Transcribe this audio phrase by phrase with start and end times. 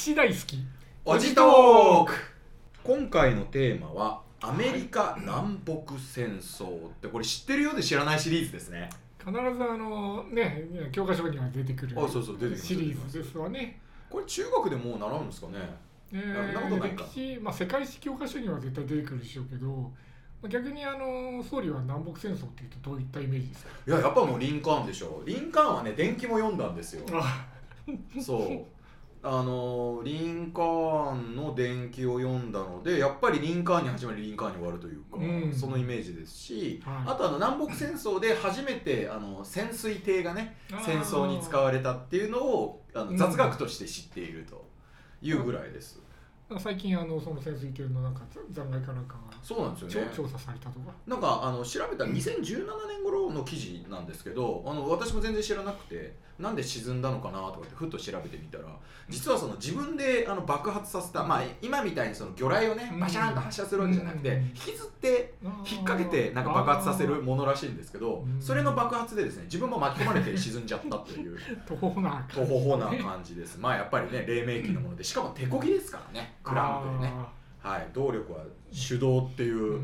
[0.00, 0.64] 史大好き。
[1.04, 2.14] おじトーク
[2.82, 8.88] 今回のテーマはアメリカ南北戦争ってこれ知ってるようで知らないシリーズですね。
[9.18, 13.78] 必ずあのね教科書には出てくるあそうそう出てきますシリーズですわね。
[14.08, 15.52] これ中学でもう習うんですかね。
[16.14, 17.04] えそんなことないー、か。
[17.04, 19.90] 歴史、まあ、世界史教科書には絶対出てくるでしょうけど、ま
[20.44, 23.70] あ、逆にあの総理は南北戦争っていうとどういったイメージですか？
[23.86, 25.22] いややっぱもうリンカーンでしょ。
[25.26, 27.04] リンカーンはね伝記も読んだんですよ。
[27.12, 27.46] あ
[28.24, 28.79] そう
[29.22, 35.54] あのリンカーンの伝記を読んだのでやっぱりリンカーンに始まりリンカーンに終わるというか、うん。
[35.54, 36.94] そのイメージですし、はい。
[37.06, 43.16] あとあの南北戦争で初めてあの潜水艇がね戦争に使われたっていうのをあうん。
[43.16, 44.66] の雑学として知っていると
[45.20, 46.00] いうぐらいです、
[46.58, 50.10] 最近あのその潜水艇のなんか残骸かなんかがそうなんですよね。
[50.14, 50.92] 調調査されたとか。
[51.06, 58.64] なんかあの調べたら2017年頃の記事なんですけどあの私も全然知らなくてなんで沈んだのかなとかってふっと調べてみたら
[59.08, 63.00] 実はその自分であの爆発させた、まあ、今みたいにその魚雷をねうん。
[63.00, 64.42] バシャーンと発射するわけじゃなくてうん。
[64.46, 68.40] 引きずって引っ掛けてなんか爆発させるものらしいんですけどうん。
[68.40, 73.58] それの爆発でですね自分も巻き込まれて沈んじゃったという 途方なとほほな感じです。
[73.58, 78.40] まあやっぱりね黎明期のものでしかも手こぎですからねクランクでねはい動力は
[78.88, 79.80] 手動っていう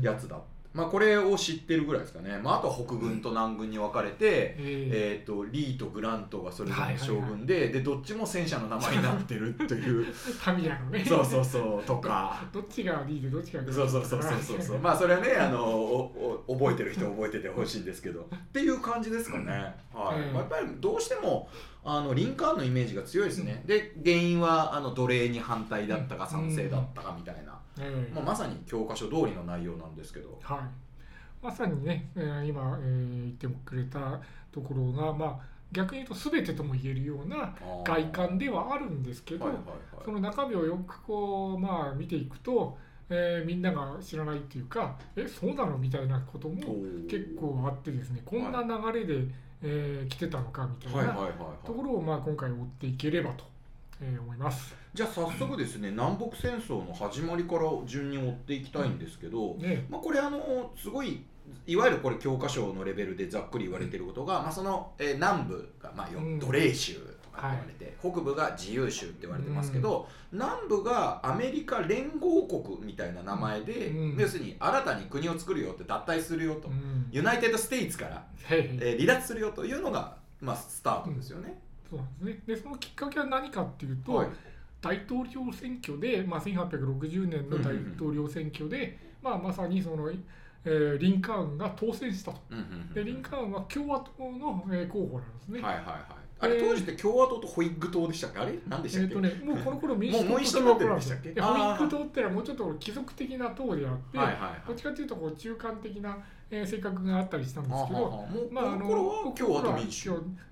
[0.00, 0.38] やつだ
[0.74, 7.08] まあこれを知ってるぐらいですかね、まあ、あとは北軍と南軍に分かれて、ええー、とリーとグラントがそれぞれのはいはいはい。
[7.08, 10.06] 将軍で,、でどっちも戦車の名前になってるという。
[10.06, 11.04] ー、タミヤのね。
[11.04, 12.44] そうそうそうとか。
[12.52, 14.62] どっちがリーでどっちがグそうそうそうそうそう。
[14.62, 18.28] そうまあそれはねあのおお覚えてる人は覚えててほしいんですけど。
[18.34, 20.20] っていう感じですかね、はい。
[20.20, 20.34] うん。
[20.34, 21.48] まあ、やっぱりどうしても
[21.84, 30.38] あのリンカーンのイメージが強いですね、で原因はあの奴隷に反対だったか賛成だったかみたいな、ええまあ、まさに教科書通りの内容なんですけど。
[30.42, 30.58] はい、
[31.44, 35.38] まさにね、えー今、えー言ってくれたところが、まあ、
[35.72, 40.04] 逆に言うと全てとも言えるような外観ではあるんですけど、はいはいはい。
[40.04, 42.76] その中身をよくこう、まあ、見ていくと、
[43.10, 46.56] えーみんなが知らないっていうかえそうなのみたいなことも
[47.08, 49.24] 結構あってですねこんな流れで、
[49.62, 51.30] えー来てたのかみたいなはいはいはいは
[51.62, 51.66] い。
[51.66, 53.44] ところを、まあ、今回追っていければと、
[54.00, 54.74] えー思います。
[54.94, 59.86] じゃあ早速ですね南北戦争の始まりから順に追っていきたいんですけど、ね。
[59.88, 61.24] まあ、これあのすごい
[61.66, 74.16] いわゆるこれ教科書のレベルでざっくり言われていることが、まあ、その、えー南部が、まあ、奴隷州とか言われて、北部が自由州って言われてますけど、南部がアメリカ連合国みたいな名前で、うん。
[74.18, 77.08] 要するに新たに国を作るよって脱退するよと、うん。
[77.10, 81.60] ユナイテッド・ステイツから、えー離脱するよというのが、まあ、スタートですよね。
[81.90, 82.42] そうなんですね。
[82.46, 84.28] でそのきっかけは何かっていうと、はい
[84.80, 92.40] 大統領選挙で、まあ、1860年の大統領選挙で、まあ、まさにその、えーリンカーンが当選したと。
[92.92, 95.60] でリンカーンは共和党の、えー候補なんですね。
[95.62, 96.04] はいはいはい。
[96.40, 98.38] あれえー当時って共和党とホイッグ党でしたっけ？
[98.40, 98.58] あれ？
[98.68, 101.32] 何でしたっけ、えーとね、もうこの頃民主党もうもう一緒になってるんでしたっけ？
[101.32, 104.62] でホイッグ党ってのはもうちょっと貴族的な党であって、はいはいはい。
[104.68, 106.18] どっちかというとこう中間的な、
[106.50, 110.10] えー性格があったりしたんですけど、あははもうまあ、あの共和と民主。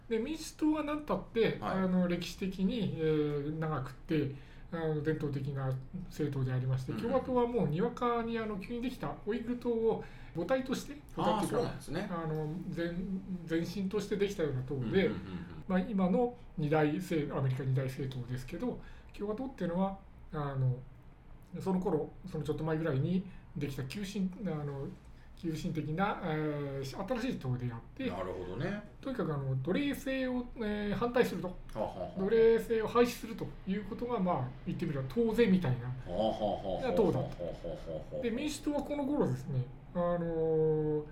[0.08, 1.78] で民主党は何たって、はい。
[1.78, 4.32] あの歴史的に、えー長くて
[4.72, 5.72] あの伝統的な
[6.08, 7.00] 政党でありましてうん。
[7.00, 12.10] 共和党はもうにわかにあの急にできたオイグル党を母体として母体というかなんですね。
[12.10, 12.46] あの
[12.76, 12.86] 前
[13.48, 15.20] 前身としてできたような党うんうんで、うんうん。
[15.66, 18.78] まあ、今の二大政アメリカ二大政党ですけど
[19.16, 19.96] 共和党っていうのは
[20.32, 20.76] あの
[21.60, 23.24] その頃そのちょっと前ぐらいに
[23.56, 24.86] できた急進あの
[25.36, 28.82] 急進的な、えー新しい党であってなるほどね。
[29.00, 31.48] とにかくあの奴隷制を、えー反対すると。
[31.74, 35.72] ははは奴隷制を廃止するということがまあ言ってみれば当然みたい
[36.06, 36.12] な。
[36.12, 37.30] はははは党だはは
[38.16, 39.64] はで民主党はこの頃ですね
[39.94, 41.02] あのー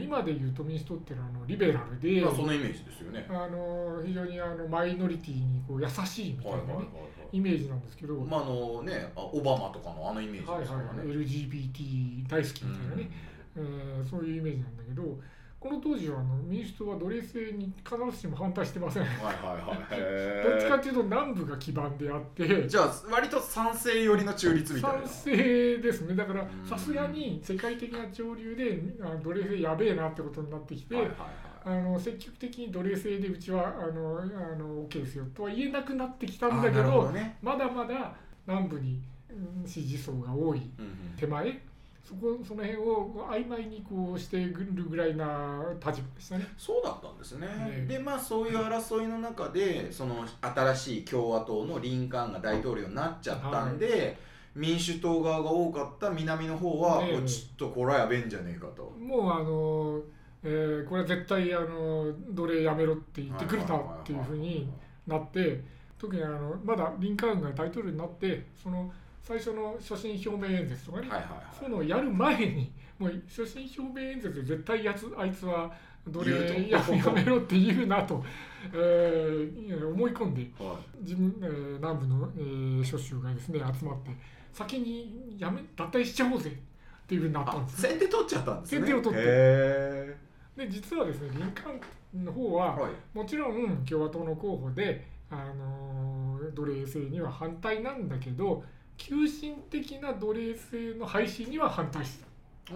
[0.00, 3.26] 今で言うと民主党っていうのはあのリベラルで、まあそのイメージですよね。
[3.28, 6.86] あの非常にあのマイノリティにこう優しいみたいな、ねはいはいはい
[7.32, 8.26] イメージなんですけど、はい。
[8.26, 11.12] まああのね、あオバマとかのあのイメージはいはいですからね。
[11.14, 13.10] LGBT 大好きみたいなね、
[13.56, 15.18] えーそういうイメージなんだけど
[15.60, 19.04] この当時はあの民主党は奴隷制に必ずしも反対してません。
[19.04, 19.76] はいはいはい。
[19.92, 25.06] へどっちかーというと南部が基盤であってじゃあ割と賛成寄りの中立みたいな。
[25.06, 31.28] 賛成ですねだからうんさすがに世界的な潮流であ奴隷制やべえなってことになってきて、はいはいはい。
[31.64, 34.24] あの積極的に奴隷制でうちはあのあ
[34.56, 37.38] の OK ですよとは言えなくなってきたんだけどどね。
[37.40, 38.12] まだまだ
[38.48, 39.00] 南部に
[39.30, 41.62] うん支持層が多いうんうん手前
[42.04, 46.46] そこその辺を曖昧にこうしてくるぐらいな立場でしたね。
[46.58, 47.46] そうだったんですね。
[47.46, 54.18] ねでまあそういう争いの中でその新しい共和党のリンカーンが大統領になっちゃったんで、
[54.54, 58.92] 民主党側が多かった南の方は、ええおいちょっとこれはやべえんじゃねえかと。
[58.98, 60.00] もうあの、
[60.42, 64.68] えーこれは絶対あの奴隷やめろって言ってくれたっていうふうに
[65.06, 65.62] なって
[65.96, 71.56] 特にあのまだリンカーンが大統領になってその最初の所信表明演説とかね、はいはいはい。
[71.58, 75.70] そういうのをやる前にもう所信表明演説で絶対やつあいつは
[76.08, 78.24] 奴隷ややめろって言うなと、
[78.72, 84.10] えー思い込んでは自分、えー南部の、えー諸州がですね集まって
[84.52, 87.88] 先にやめ脱退しちゃおうぜっていうふうになったんあですね。
[87.90, 88.80] 先手取っちゃったんですね。
[88.80, 89.24] 先手を取って。
[89.24, 90.16] へ
[90.56, 91.72] で実はですねリンカー
[92.18, 92.92] ンの方はーはい。
[93.14, 98.64] もちろん共和党の候補で、あのー奴隷制には反対なんだけど
[98.96, 102.74] 急進的な奴隷制の廃止には反対してた。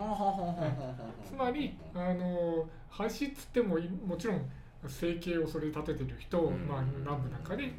[1.24, 4.42] つまり、あの廃止っつってもいもちろん
[4.88, 6.66] 生計をそれで立ててる人、うん。
[6.66, 7.72] まあ、南部なんかで,、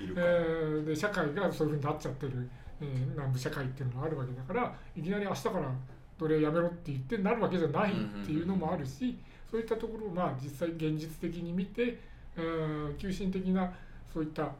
[0.00, 0.20] えか。
[0.20, 2.48] ーで社会がそういうふうになっちゃってる、
[2.80, 5.72] えー南部社会っていうのがあるわけだからいきなり明日から
[6.18, 7.94] 奴隷やめろって言ってなるわけじゃないっ
[8.24, 9.18] ていうのもあるし、
[9.50, 11.98] そういったところをまあ実際現実的に見て、
[12.36, 13.72] えー急進的な
[14.12, 14.50] そういった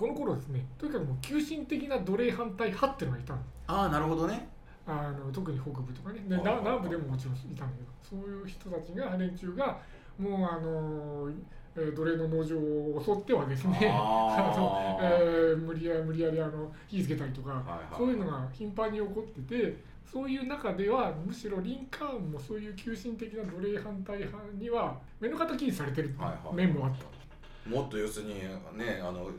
[0.00, 3.40] この頃ですねとにかくもう急進的な奴隷反対派っていうのがいたの。
[3.66, 4.48] ああなるほどね。
[4.86, 6.20] あの特に北部とかね。
[6.26, 9.78] で南部でももちろんいたんだけどそういう人たちが連中が
[10.18, 11.30] もうあの、
[11.76, 17.96] えー奴隷の農場を襲ってはですね あの、えー無理やり無理やりあの火つけたりとか、はいはい。
[17.96, 19.76] そういうのが頻繁に起こってて
[20.10, 26.54] そういう中ではむしろリンカーンもそういう急進的な奴隷反対派には目の敵にされてるはいはい。
[26.56, 27.70] 面もあった。
[27.70, 28.34] もっと要するに
[28.78, 29.30] ねあの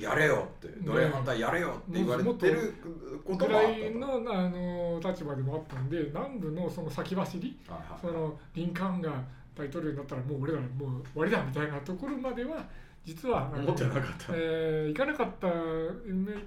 [0.00, 2.74] やれよって奴隷反対やれよって言われてる
[3.24, 9.12] ことぐらいのあの立場でもあったんで南部のその先走りはいはいそのリンカーンが
[9.56, 10.66] 大統領になったらもう俺らも
[10.98, 12.64] う終わりだみたいなところまでは
[13.04, 14.32] 実は思ってなかった。
[14.34, 15.54] えー行かなかったね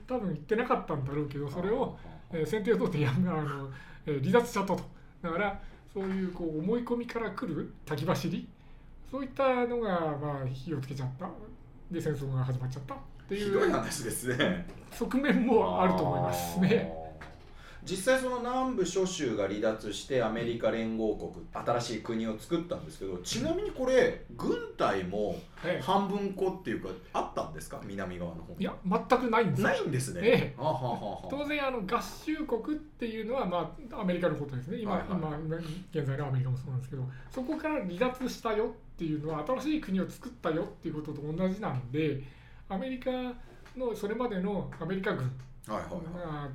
[0.06, 1.97] 多分行ってなかったんだろうけどそれを、
[2.31, 3.69] えー先手を取ってやめあの、
[4.06, 4.83] えー離脱しちゃったと。
[5.21, 5.59] だから
[5.94, 8.47] そういうこう思い込みから来る先走り
[9.09, 11.27] そういったのがまあ火をつけちゃった。
[11.89, 12.95] で戦争が始まっちゃった
[13.36, 14.66] ってひどいいう話ですね。
[14.92, 16.94] 側面もあると思いますね。
[17.86, 21.31] 実際その南部諸州が離脱してアメリカ連合国
[21.80, 27.80] 新しい国を作ったんですけどちなみにこれ軍隊もえ半分こっていうかあったんですか？
[27.86, 28.54] 南側の方。
[28.60, 29.68] いや全くないんですよ。
[29.70, 30.22] ないんですね。
[30.24, 30.56] ええ。
[30.58, 34.80] あははは当然あの合衆国っていうのは、まあ、アメリカのことですね。
[34.80, 35.18] 今,、はいはい。
[35.18, 35.58] 今今
[35.92, 42.22] 現在のアメリカもそうなんですけどそこから離脱したよっていうのは新しい国を作ったよっていうことと同じなんで
[42.69, 43.12] アメリカ
[43.75, 45.30] のそれまでのアメリカ軍っ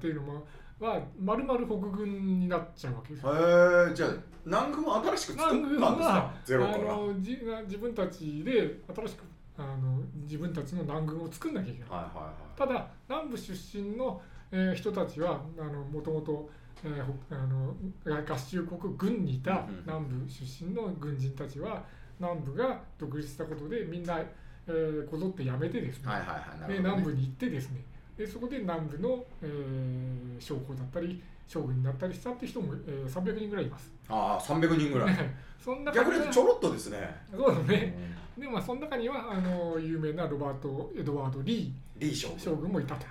[0.01, 0.47] ていうのも
[0.81, 3.31] はまるまる北軍になっちゃうわけですよ。
[3.31, 3.43] はい
[3.89, 4.11] へえじゃあ
[4.45, 9.23] 南軍は新しく作ったんです南軍かあのじ自分たちで新しく
[9.57, 11.91] あの自分たちの南軍を作んなきゃいけない。
[11.91, 12.59] はいはいはい。
[12.59, 14.21] ただ南部出身の、
[14.51, 16.51] えー人たちはあのもともと
[16.85, 17.75] えーほあの
[18.05, 21.83] 合衆国軍にいた南部出身の軍人たちは
[22.21, 24.21] 南部が独立したことでみんな、
[24.67, 26.29] えーこぞって辞めてですね、はいはい
[26.63, 26.79] はいね。
[26.79, 27.83] 南部に行ってですね。
[28.17, 33.93] でそこで南部の、えー将校だったり将軍になったりしたって人も、えー300人ぐらいいます。
[34.09, 35.17] ああ300人ぐらい。
[35.59, 37.15] そんな逆にちょろっとですね。
[37.31, 38.15] そうですね。
[38.39, 42.37] でまあその中にはあの有名なロバート・エドワード・リリー将軍。
[42.37, 43.07] ー将軍もいたと。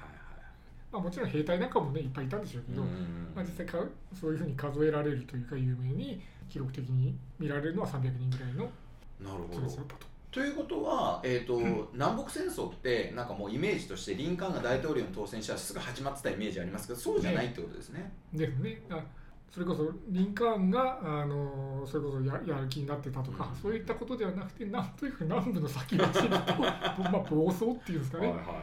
[0.92, 3.84] まあ、もちろん兵隊なんかもねいっぱいいたんでしょうけど、うんまあ、実際か
[4.14, 8.70] そういうふうに数えられるというか有名に記録的に見られるのは300人ぐらいの
[9.20, 9.54] なるほど。
[9.54, 10.13] 人たちだったと。
[10.34, 11.60] ということは、えーと
[11.94, 18.12] 南北戦争ってなんかもうイメージとしてリンカーンが大統領に当選したらすぐ始まってたイメージありますけどそうじゃないってことですね。
[18.34, 18.82] ですね。
[18.90, 19.04] あ
[19.52, 28.56] それこそリンカーンがあのそれこそややる気になってたとか、うんそういったことではなくてなんとにかく南部の先走りと、まあ、暴走っていうんですかね、はいはいはい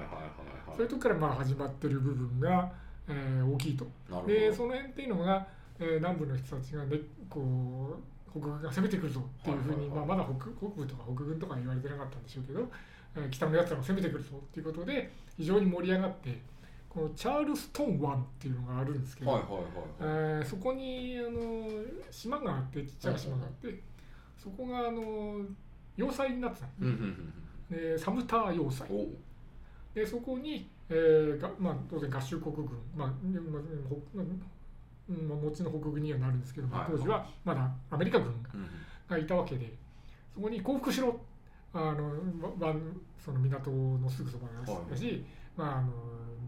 [0.75, 2.73] そういうとこからまあ始まってる部分が、
[3.09, 3.85] えー大きいと。
[4.09, 4.27] なるほど。
[4.27, 5.47] でその辺っていうのが、
[5.79, 6.99] えー南部の人たちがね
[7.29, 12.61] こう北軍が攻めてくるぞっていうふうに、まあ、まだ北北部とか北軍とか言われてなかったんでしょうけど、
[13.17, 16.41] えー北のやつらが攻めてくるぞっていうことで非常に盛り上がって
[16.89, 19.63] このチャールストン湾っていうのがあるんですけど、はいはい。
[20.01, 21.69] えーそこにあの
[22.11, 23.81] 島があってちっちゃな島があって、
[24.39, 25.41] そこがあの
[25.97, 26.87] 要塞になってたうん
[27.71, 28.87] うんでサムター要塞。
[29.95, 34.01] でそこに、えーがまあ、当然合衆国軍、まあまあほ
[35.11, 38.43] うんまあ、後の北軍にはなるんですけど当時はまだアメリカ軍うん
[39.09, 39.73] がいたわけで
[40.33, 41.19] そこに降伏しろ
[41.73, 42.09] あの
[42.59, 42.75] わ
[43.19, 44.47] その港のすぐそば
[44.89, 45.25] だし、
[45.57, 45.89] まあ、あの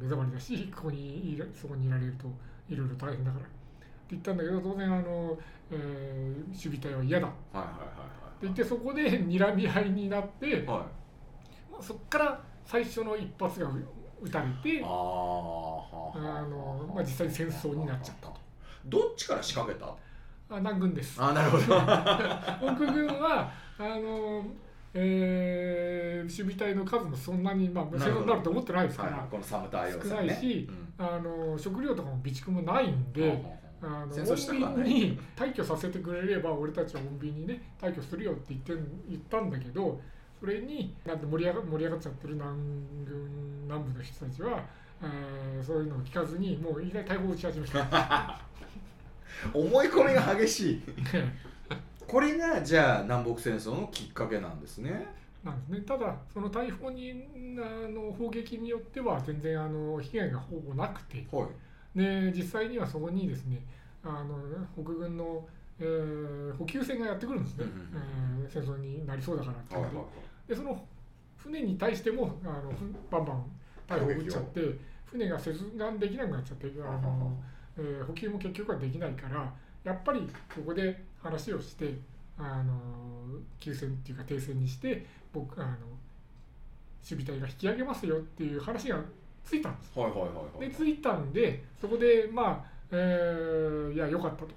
[0.00, 2.26] 目障りだしここにいらそこにいられると
[2.68, 3.44] いろいろ大変だから。
[3.44, 3.52] って
[4.10, 5.38] 言ったんだけど当然あの、
[5.70, 7.26] えー守備隊は嫌だ。
[7.26, 7.36] って
[8.42, 10.86] 言ってそこで睨み合いになって、は
[11.80, 11.82] い。
[11.82, 13.70] そこから最初の一発が
[14.20, 18.34] 撃たれてあの、まあ、実際に戦争になっちゃったと。
[18.86, 19.86] どっちから仕掛けた？
[20.54, 21.22] あ南軍です。
[21.22, 21.62] あなるほど。
[22.76, 24.44] 北軍はあの
[24.94, 33.62] えー、守備隊の数もそんなに、まあ、戦争になると思ってないですから、はい、この寒田少ないし、うん、あの食料とかも備蓄もないんで。
[33.84, 38.72] あの穏便に退去させてくれれば俺たちは穏便にね退去するよって言って
[39.08, 40.00] 言ったんだけど
[40.38, 42.56] それになんて盛り上が盛り上がっちゃってる南
[43.04, 44.64] 軍南部の人たちは、
[45.02, 48.40] えー、そういうのを聞かずにもういきなり逮捕打ち始めた。
[49.52, 50.82] 思い込みが激しい。
[52.06, 55.06] これがじゃあ南北戦争のきっかけなんですね。
[55.42, 55.80] なんですね。
[55.80, 57.24] ただその大砲に
[57.58, 61.48] あの砲撃によっては全然あの被害がほぼなくて、は
[61.96, 63.64] い、で実際にはそこにですね
[64.04, 64.38] あの
[64.74, 65.46] 北軍の、
[65.80, 67.66] えー、補給船がやってくるんですね、
[68.44, 69.98] えー、戦争になりそうだからって
[70.48, 70.84] でその
[71.36, 72.72] 船に対してもあの
[73.10, 73.44] バンバン
[73.88, 74.60] 逮捕撃っちゃって
[75.12, 77.38] 船が接岸できなくなっちゃってあの、
[77.76, 79.52] えー、補給も結局はできないから
[79.84, 80.20] やっぱり
[80.54, 81.94] ここで話をして
[82.38, 82.72] あの
[83.60, 85.72] 休戦っていうか停戦にして僕あの
[87.02, 88.98] 守備隊が引き上げますよっていう話が
[89.44, 89.98] ついたんです。
[89.98, 94.48] はいはいはいはい、でついたんでそこでまあ、えー、いやよかったと。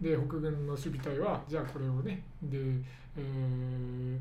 [0.00, 2.58] で北軍の守備隊はじゃあこれをねで、
[3.16, 4.18] えー、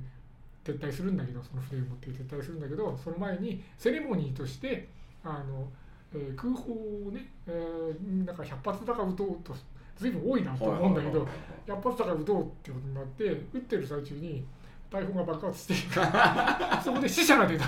[0.63, 4.87] 撤退するんだけどその船を持って撤退するんだけどその前にセレモニーとして
[5.23, 5.67] あの、
[6.13, 9.55] えー、空砲をね、えー、なんか100発だか撃とうと
[9.97, 11.27] 随分多いなと思うんだけど
[11.67, 14.45] 100発だか撃とうってことになって撃ってる最中に
[14.89, 15.73] 台風が爆発して
[16.83, 17.65] そこで死者が出た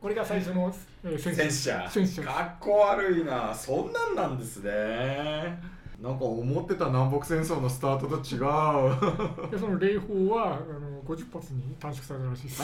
[0.00, 0.74] これが最初の、
[1.04, 1.86] えー、戦車。
[1.90, 3.54] 戦車かっこ悪いな。
[3.54, 5.60] そんなんなんですね
[6.00, 9.50] なんか思ってた南北戦争のスタートと違う。
[9.50, 12.62] でその礼砲はあの50発に短縮されたらしいです。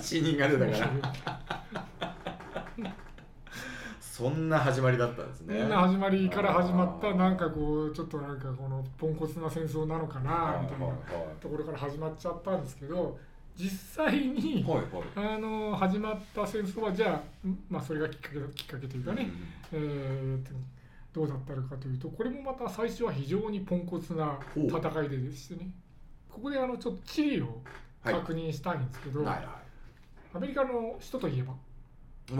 [0.16, 1.58] 死人が出たから。
[4.00, 5.60] そんな始まりだったんですね。
[5.60, 10.86] そんな始まりから始まったなんかこうちょっとなんかこのポンコツな戦争なのかなみたいな
[11.40, 13.16] ところから始まっちゃったんですけど
[13.54, 14.64] 実際に、
[15.16, 19.30] あの始まった戦争はじゃあ、まあ、それがきっかけきっかけというかね、
[19.72, 20.44] うん、えー、
[21.12, 25.70] どうだったのかというとこれもまた最初は非常にポンコツな戦いででしてね。
[26.28, 27.60] ここであのちょっと地理を
[28.04, 29.44] 確認したいんですけど、はいはい。
[29.44, 29.54] はい、
[30.34, 31.54] アメリカの首都といえば？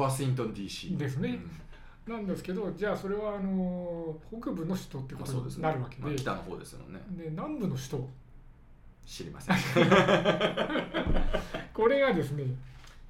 [0.03, 1.39] ワシントン DC ですね。
[2.07, 2.13] うん。
[2.15, 7.01] なんですけどじゃあそれはあの北部の首都ってことになるわけで、まあねまあ、北の方ですよね。
[7.11, 8.09] で南部の首都。
[9.09, 9.57] 知りません。
[11.73, 12.45] これがですね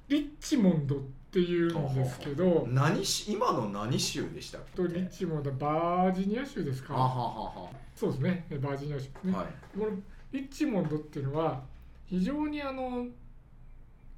[0.07, 0.99] リッチモンドっ
[1.31, 4.83] ていうんですけど何今の何州でしたっけ？
[4.83, 6.93] リッチモンドバージニア州ですか？
[6.93, 7.69] ははは。
[7.95, 8.45] そうですね。
[8.61, 9.45] バージニア州ですね、はい、
[9.77, 9.91] この
[10.31, 11.61] リッチモンドっていうのは
[12.05, 13.05] 非常にあの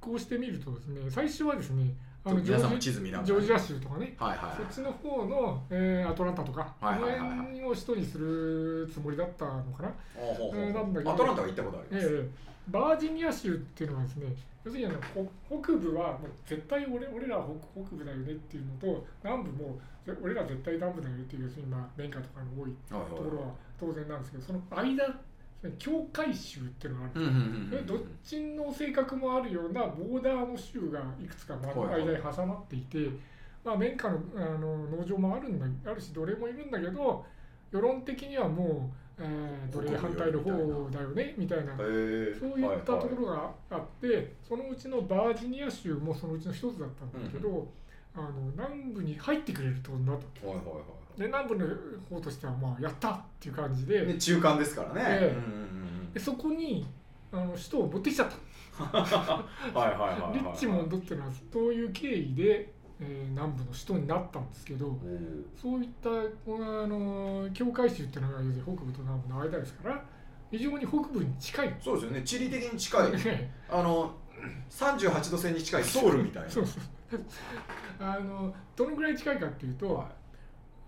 [0.00, 9.92] こうしてみるとですね最初はですねあのジョージジョージア州とかね、はいはい、そっちの方の、えー、アトランタとか、はいはいはいはい、このを首都にするつもりだったのかな。
[10.16, 11.12] えー、なんだけど。
[11.12, 12.28] アトランタは行ったことあります、えー、
[12.68, 15.00] バージニア州っていうのはですね要するにあの
[15.48, 19.78] 北部はもう絶対俺俺ら北北部だよねっていうのと南部も
[20.22, 25.20] 俺ら絶対南部だよっていう要するにまあ綿花とかの多いところは当然なんですけどその間
[25.78, 33.08] 境界州っていうのがあるんですよ、どっちの性格もあるようなボーダーの州がいくつか間に挟まっていて、
[33.64, 37.24] まあ、綿花のあの農場もあるんだあるし奴隷もいるんだけど
[37.70, 41.76] 世論的にはもう、えー、奴隷反対の方だよねみたいな。
[41.76, 47.68] そういったところがあって、そのうちのバージニア州もそのうちの一つだったんだけど、
[48.14, 50.46] あの南部に入ってくれるってことになった。
[50.46, 50.72] はいはいは
[51.16, 51.20] い。
[51.20, 51.66] で南部の
[52.08, 56.86] 方としてはまあやったっていう感じで、ね、中間ですからね、えー、でそこに
[57.30, 58.36] あの首都を持ってきちゃった。
[58.82, 59.04] は
[59.74, 62.72] いはいはい、リッチモンドっていうのはそういう経緯で、
[63.04, 64.96] えー、南部の首都になったんですけど
[65.60, 70.04] そういったあの境界州っていうのが要するに北部と南部の間ですから
[70.52, 71.74] 非常に北部に近い。
[71.82, 72.22] そうですよね。
[72.22, 73.10] 地理的に近い。
[73.70, 74.14] あの
[74.68, 76.50] 38度線に近いソウルみたいな。
[76.50, 76.82] そうそう。
[77.98, 80.06] あのどのぐらい近いかっていうと、はい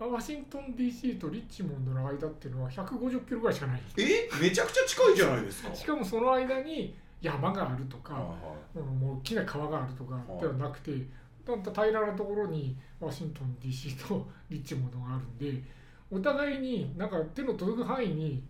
[0.01, 4.29] ワシントン DC とリッチモンドの間っていうのは150キロぐらいしかないえ？
[4.43, 5.75] めちゃくちゃ近いじゃないですか。
[5.75, 8.37] しかもその間に山があるとか、は
[8.75, 11.07] い、もう大きな川があるとかではなくて、はい、
[11.47, 15.63] だんだ平らなところにワシントン DC とリッチモンドがあるんで
[16.11, 18.43] お互いになんか手の届く範囲に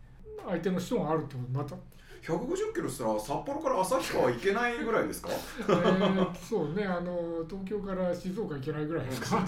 [0.47, 1.75] 相手の人があるってことになった。
[2.23, 5.29] 150キロしたら札幌から旭川行けないぐらいですか？
[5.59, 9.45] えー、そうねあの東京から静岡行けないぐらいですか？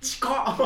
[0.00, 0.56] 近っ。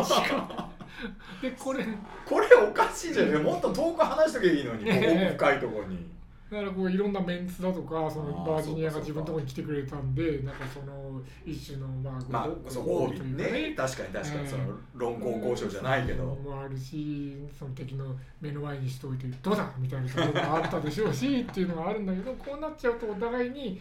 [1.41, 1.83] でこれ。
[2.27, 5.01] これおかしいじゃんもっと遠く離しとけばいいのに、ここ
[5.37, 6.07] 深いところに
[6.49, 13.75] だからこういろんなメンツだとかそのバージニアが自分のところに来てくれたんでなんかその一種のまあまあ褒美というかね。
[13.77, 16.25] 確かに確かえーにその論功交渉じゃないけど。
[16.25, 23.81] もあるしその敵の目の前にしておいてどうだみたいなところがあったでしょうしっていうのがあるんだけどこうなっちゃうとお互いに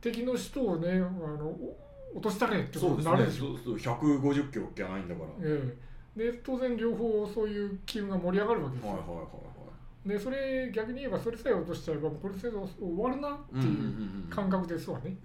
[0.00, 1.76] 敵の人をねあのお
[2.14, 5.28] 落としたれってことになるでしょそうそう150キロじゃないんだから。
[5.42, 5.86] ええ。
[6.16, 9.55] で当然両方そういう機運が盛り上がるわけですよ、はいはいはいはい
[10.06, 12.52] でそれ逆に言えばそれさえ落としちゃえばこれで終
[12.96, 15.16] わるなっていううん感覚ですわね。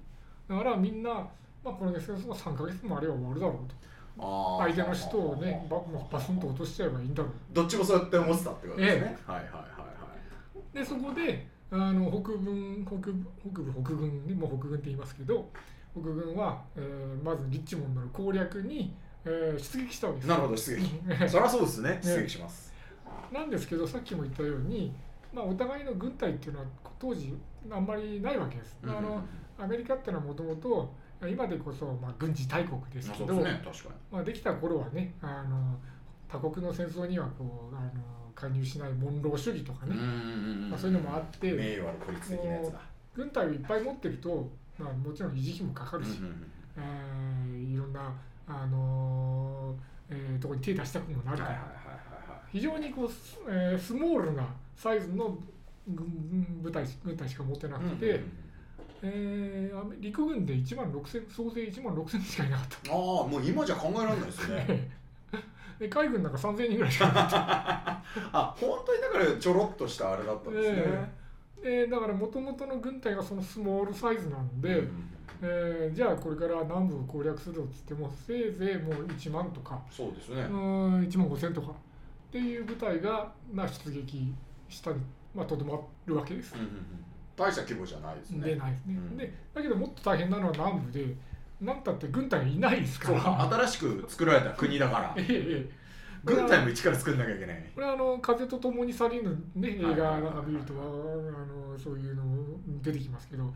[0.50, 1.10] だからみんな、
[1.64, 3.76] まあ、これで戦争が3ヶ月もあれば終わるだろうと。
[4.18, 9.66] 相手の人をねババスンと落としちゃえばいいんだろうどっちもそうやって思ってたってことですね、えはいはいはいは
[10.74, 10.78] い。
[10.78, 15.50] でそこであの北軍北部北部北軍にもう北軍って言いますけど
[15.94, 18.94] 北軍は、えーまずリッチモンドの攻略に、
[19.26, 20.84] えー出撃したわけですなるほど出撃。
[21.30, 22.00] そりゃそうですね。
[22.04, 22.71] 出撃します、
[23.32, 24.94] なんですけどさっきも言ったように、
[25.34, 26.66] まあ、お互いの軍隊っていうのは
[27.00, 27.34] 当時
[27.70, 28.78] あんまりないわけです。
[28.84, 29.24] あの
[29.58, 30.92] アメリカっていうのはもともと
[31.28, 33.62] 今でこそ、まあ、軍事大国ですけどね
[34.12, 35.78] まあ、できた頃はねあの
[36.28, 37.92] 他国の戦争にはこうあの
[38.34, 39.98] 加入しないモンロー主義とかにね、
[40.70, 42.80] まあ、そういうのもあって名誉ある孤立的なやつだ、
[43.14, 48.12] 軍隊をいっぱい持ってると、まあ、もちろん維持費もかかるし、うんうんうんえーいろんな、
[48.48, 52.11] あのーえーとこに手出したくもなるから、はいはいはい
[52.52, 55.38] 非常にこうス,、えースモールなサイズの
[55.88, 58.32] 軍部隊軍隊しか持ってなくて、うんうんうん。
[59.04, 62.92] えー陸軍で1万6000総勢1万6000しかいなかった。
[62.92, 64.92] ああもう今じゃ考えられないですよね。
[65.80, 67.38] で海軍なんか3000人ぐらいしかいなかった。
[68.34, 70.78] あ本当にだからちょろっとしたあれだったんですね、
[71.64, 75.10] えーだからもともとの軍隊がそのスモールサイズなんで、うん
[75.44, 81.72] えーじゃあこれから南部を攻略するっつってもせいぜいもう1万とか、そうですね、うん、1万5000とか
[82.32, 84.34] っていう部隊が、まあ、出撃
[84.70, 85.02] したに
[85.36, 86.54] まあとどまるわけです。
[86.56, 87.06] うんうんうん。
[87.36, 88.52] 大した規模じゃないですね。
[88.52, 89.18] でないですね、うん。
[89.18, 91.14] でだけどもっと大変なのは南部で
[91.60, 93.20] なんたって軍隊がいないですから。
[93.20, 95.16] か新しく作られた国だから。
[95.20, 95.30] えええ
[95.70, 95.82] え。
[96.24, 102.24] 軍隊も一から作んなきゃいけないこれはあの風と共に去りぬ、ね、映画なんか見るとあのそういうの
[102.82, 103.52] 出てきますけど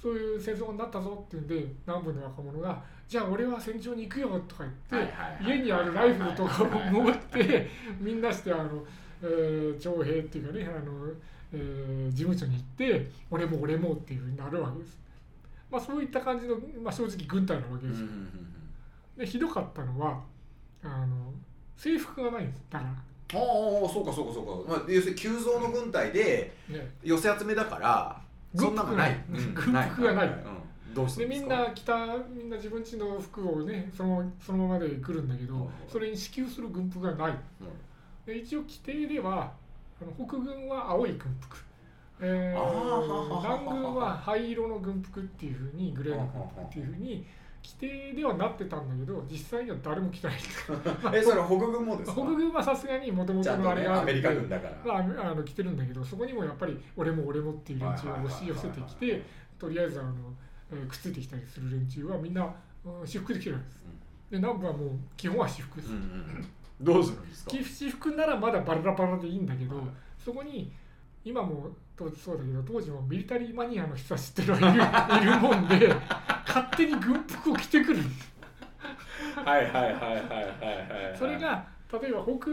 [0.00, 5.12] そういう戦争になったぞっていうんで南部の若者が「じゃあ俺は戦場に行くよ」とか言って、
[5.44, 7.68] 家にあるライフルとかを持って
[8.00, 8.84] みんなしてあの、
[9.22, 11.08] えー徴兵っていうかねあの、
[11.52, 14.98] えー事務所に行って「俺も俺も」っていうふうになるわけです。
[15.70, 18.06] まあ、そういった感じの、まあ、正直軍隊なわけですよ。
[18.06, 18.46] うん
[19.16, 20.18] でひどかったのは
[20.82, 21.30] あの
[21.76, 22.90] 制服がないんですだから。
[22.90, 22.94] あ
[23.36, 29.24] あそうかそうかそうか、まあ、要するに急増の軍隊でね、寄せ集めだからそんなのない。
[29.32, 29.88] うん軍服がない。
[29.88, 30.26] 軍服がない。
[30.26, 30.94] うん。
[30.94, 31.94] どうすでみんな着た
[32.34, 37.34] みんな自分家の服をねそのそのままで来るんだけど、それに支給する軍服がない。
[38.26, 39.52] で一応規定では
[40.02, 41.56] あの北軍は青い軍服、
[42.20, 47.24] えー南軍は灰色の軍服っていうふうにグレーの軍服っていうふうに
[47.62, 50.36] 規定ではなってたんだけど実際には誰も着てない
[51.14, 52.16] えそれ北軍もですか？
[52.22, 59.22] 北軍はさすがにもともとのあれがあねアメリカ軍だから、まあ、あの来てるんだけどそこにもやっぱり俺も俺もっていう連中が押し寄せてきて
[59.58, 60.10] とりあえずあの、
[60.72, 62.50] えーくっついてきたりする連中はみんな、うん
[63.04, 63.84] 私服で来てるんです。
[64.30, 65.90] で南部はもう基本は私服です。
[65.90, 66.46] うんうんうん。
[66.80, 67.50] どうするんですか？
[67.50, 69.84] き私服ならまだバラバラでいいんだけど、はい。
[70.18, 70.72] そこに
[71.24, 71.68] 今も
[72.00, 75.94] 当時そうだけど当時もミリタリーマニアの人たちっていうのがいる いるもんで
[76.46, 78.00] 勝手に軍服を着てくる。
[79.44, 80.10] はいはいはいはいは
[81.00, 82.50] いはいそれが例えば北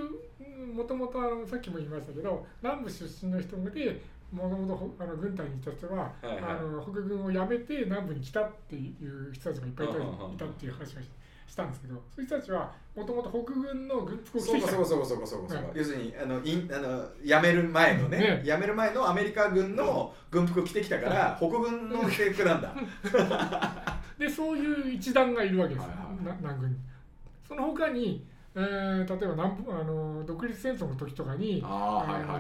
[0.74, 6.38] もともとあのさっきも言いましたけど南部出身の人でもともとあの軍隊にいた人は、はいはい。
[6.40, 9.90] あの北軍を辞めて南部に来たっていう人たちがいっぱいい
[10.38, 11.10] たっていう話がし
[11.56, 14.72] たんですけどそういう人たちはもともと北軍の軍服を着そうかてきた。
[14.72, 15.62] そうかそうかそうかそうかそう。
[15.62, 15.78] か、はい。
[15.78, 22.74] 要するにあのインあの辞める前のねね辞める前のアメリカ軍の軍服着てきたから、北軍の制服なんだ。
[24.18, 26.26] でそういう一団がいるわけです、はいはいはい。
[26.26, 26.78] な南軍に。
[27.48, 31.64] その他に、えー例えば南部あの独立戦争の時とかに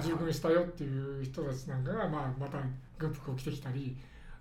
[0.01, 2.57] 従軍したよっていう人たちなんかが、まあ、また
[2.97, 3.95] 軍服を着てきたり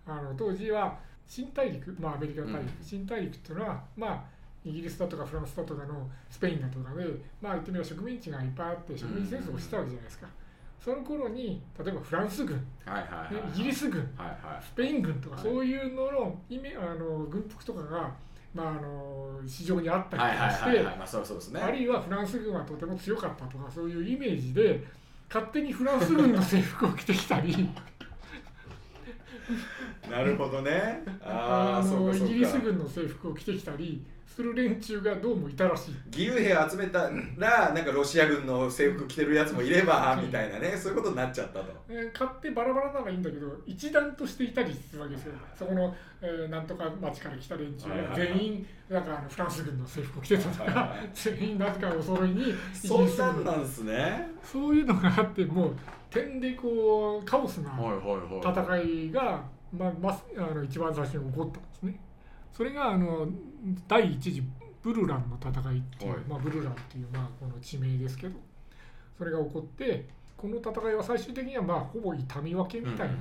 [0.06, 0.98] あの当時は
[1.28, 2.70] 新大陸、まあ、アメリカ大陸、うん。
[2.80, 4.24] 新大陸っていうのは、まあ、
[4.66, 7.04] イギリスだとかフランスだとかのスペインだとかで、
[7.40, 10.26] まあ、言ってみれば植民地がいっぱいあって植民地戦争をしてたわけじゃないですか。
[10.80, 12.60] その頃に例えばフランス軍、イ
[13.56, 14.62] ギリス軍はいはい。
[14.62, 15.44] スペイン軍とかはい。
[15.44, 18.12] そういうののイメあの軍服とかが、
[18.54, 20.22] まあ、あの市場にあったり
[20.54, 20.70] して
[21.58, 24.82] あるいはフランス軍はとても強かったとかそういうイメージで
[25.28, 27.68] 勝手にフランス軍の制服を着てきたり。
[30.10, 31.02] なるほどね。
[31.24, 34.04] ああそうのイギリス軍の制服を着てきたり
[34.36, 41.64] する連中がどうもいたらしい義勇兵を集めたらなんかロシア軍の制服着てるやつもいればみたいなねそういうことになっちゃったと。
[41.88, 54.28] えー買ってバラバラならいいんだけど一団としていたりするわけですよそこの、えーなんとか町から来た連中が全員なんかあのフランス軍の制服を着てたとか 全員なぜかお揃いにそんなんなんですね。
[54.42, 55.76] そういうのがあってもう
[56.10, 57.72] 点でこうカオスな。
[58.42, 60.20] 戦いが、まあまあ、
[60.50, 62.00] あの一番最初に起こったんですね。
[62.56, 63.28] それがあの
[63.86, 64.42] 第一次
[64.82, 68.38] ブルランの戦いっていう、はいまあ、ブルランっていう、まあ、この地名ですけど
[69.18, 73.14] それが起こってこの戦いは最終的にはまあほぼ痛み分けみたいな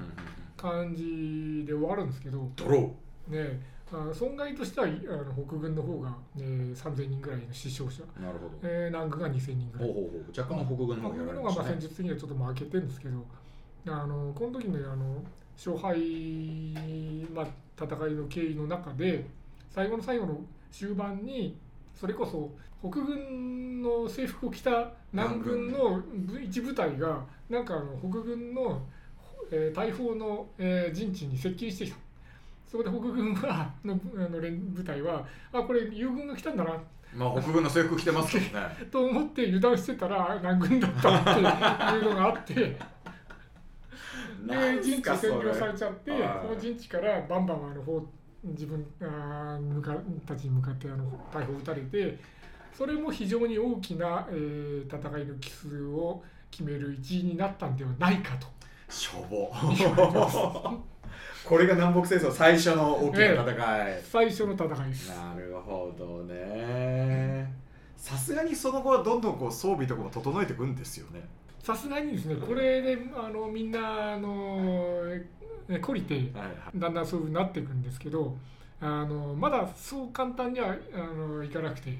[0.56, 2.40] 感じで終わるんですけど、
[3.28, 8.22] ね、あ損害としてはあの北軍の方が、ね、3000人ぐらいの死傷者、ー。
[8.22, 8.52] なるほど。
[8.64, 10.04] えー南軍が2000人ぐらいほう。
[10.04, 10.40] ほうほう。
[10.40, 11.34] 若干北軍の方がましたね。
[11.34, 13.26] がまあ戦術的にはちょっと負けてるんですけど
[13.88, 15.24] あのこの時のあの
[15.58, 15.98] 勝敗、
[17.34, 19.26] まあ、戦いの経緯の中で
[19.70, 20.40] 最後の最後の
[20.72, 21.58] 終盤に
[21.94, 28.82] それこそ北軍の制服を着た南軍の部一部隊がなんかあの北軍の、
[29.52, 31.98] えー大砲の、えー陣地に接近してきた。
[32.68, 36.72] そこで北軍は のあの連部隊はあこれ友軍が来たんだな
[37.16, 38.68] まあ北軍の制服着てますけどね。
[38.92, 41.42] と思って油断してたら南軍だったっていう
[42.04, 42.78] のがあって
[44.48, 48.02] で陣地占領されちゃってはいその陣地からバンバンあの方
[48.44, 52.18] 自分あー向かたちに向かってあの大砲を撃たれて
[52.78, 58.48] それも非常に大きな、えー戦いの奇数を決める一因になったんではないかと。
[58.90, 59.52] しょぼ。
[61.46, 64.02] これが南北戦争最初の大きな戦い。
[64.04, 65.10] 最初の戦いです。
[65.10, 67.52] なるほどね。
[67.96, 71.22] さすがにその後はどんどんこう装備とかも整えていくんですよね。
[71.66, 74.60] さすがにですねこれであのみんなあの
[75.68, 76.32] え懲りて。
[76.76, 78.38] だんだんそういうふうになっていくんですけど
[78.80, 81.98] あのまだそう簡単にはあのいかなくて、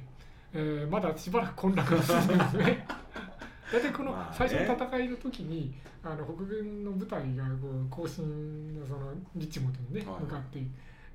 [0.54, 2.86] えーまだしばらく混乱が続くんですね。
[3.74, 5.74] 大体この最初の戦いの時に、
[6.04, 10.60] あの北軍の部隊がこう行進そのリッチモンドにね、はい向かって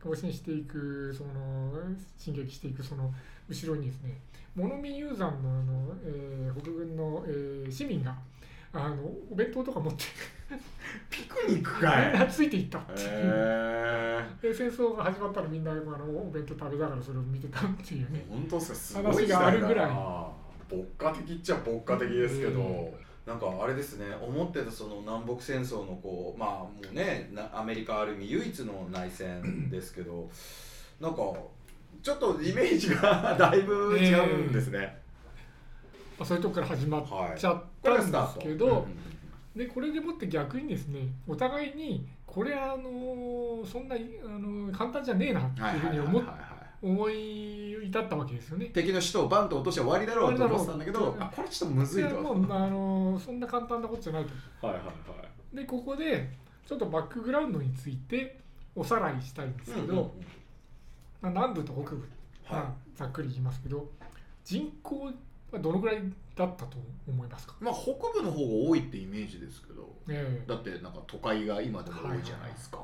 [0.02, 1.72] 行進していくその
[2.18, 3.14] 進撃していくその
[3.48, 4.18] 後ろにですね
[4.56, 8.16] 物見雄山のあの、えー北軍の、えー市民が
[8.72, 8.96] あの
[9.30, 10.04] お弁当とか持って
[11.10, 12.12] ピクニックかい。
[12.12, 13.08] みんなついていったっていう。
[13.08, 13.90] へ
[14.40, 18.26] で戦争が始まったらみんなあのお弁当食べながらそれを見てたっていうえね。
[18.28, 19.90] 本当ですかすごい話があるぐらい
[20.70, 22.92] 牧歌的っちゃ牧歌的ですけど、
[23.26, 30.30] なんかあれですね思ってたその南北戦争のこうまあもうねなアメリカある意味唯一の内戦ですけど
[31.00, 31.22] なんか
[32.02, 34.99] ちょっとイメージが だいぶ違うんですね。
[36.20, 38.84] まあ、そういうとこから始まっはいちゃったんですけど、うんうん
[39.56, 48.66] でこれでもって逆にですねお互いにこれあのそんなあの簡単じゃねえなってはいいうふうに思っはいはいはいはい思い至ったわけですよね。
[48.66, 52.20] 敵の首都をバンと落として終わりだろうと思ってたんだけどこれちょっとむずいでと。
[52.20, 54.66] もうあのそんな簡単なことじゃないと。
[54.66, 56.30] はいはいはいでここで
[56.64, 58.38] ちょっとバックグラウンドについて
[58.76, 60.14] おさらいしたいんですけど、
[61.20, 62.08] まあ、南部と北部、
[62.48, 63.90] まはあ、ざっくり言いますけど
[64.44, 65.12] 人口は
[65.58, 66.02] どのぐらい
[66.36, 66.76] だったと
[67.08, 69.88] 思いますか、いまあ北部の方が多いってイメージですけど。
[70.08, 70.48] ええ。
[70.48, 72.78] だってなんか都会が今でも多いじゃないですか。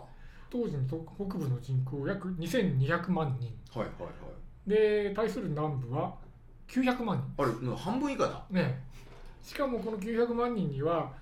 [0.51, 3.53] 当時の北部の人口約2200万人。
[3.79, 4.09] はいはいは
[4.67, 4.71] い。
[4.71, 6.15] で対する南部は
[6.69, 8.45] 900万あれ半分以下だ。
[8.49, 8.81] 人、ね
[9.45, 11.13] え、しかもこの900万人には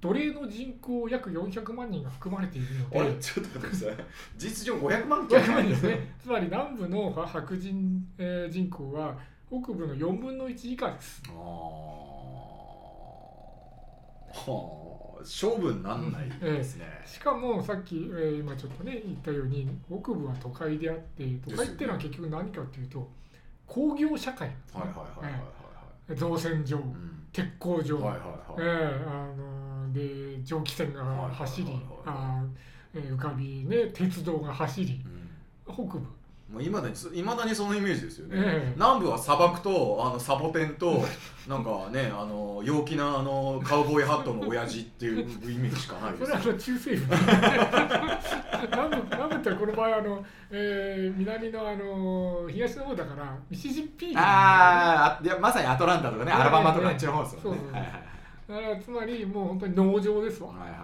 [0.00, 3.00] 奴隷の人口約400万人が含まれているので。
[3.00, 3.14] あれ？
[3.14, 3.96] ちょっと待ってください。
[4.36, 6.14] 事実上500万500万人ですね。
[6.22, 9.16] つまり南部の白人、えー人口は
[9.50, 11.34] 北部の4分の1以下ですああ。
[14.50, 14.74] は
[15.16, 15.20] あ。
[15.20, 16.86] 勝負になんないですね。
[17.04, 23.08] しかもさっき、えー今ちょっとね言ったように北部は都会であって都会っていうのは結局何かっていうと
[23.66, 25.40] 工業社会なんですねはいはいはいはい
[26.10, 26.84] はい造船所はい。
[26.84, 28.92] うん鉄工所、はいはいえはい。
[28.94, 31.72] ーあので蒸気船が走り
[32.94, 36.06] 浮かびね鉄道が走りうん北部
[36.50, 41.04] もういまだにいまだにそのイメージですよね、ええ南部は砂漠とあのサボテンと
[41.46, 47.04] なんかねあの陽気なあのカウボーイハットの親父っていうイメージしかないですそれは中西部
[48.72, 57.92] 南部南部ってこの場合あの、えー南のあの東の方だからミシシッピあーあいやまさにアトランタとかね、ええアラバマとかあっちの方ですそうそうよねはいはい。
[58.48, 60.80] だからつまりもう本当に農場ですわ、はいはいはい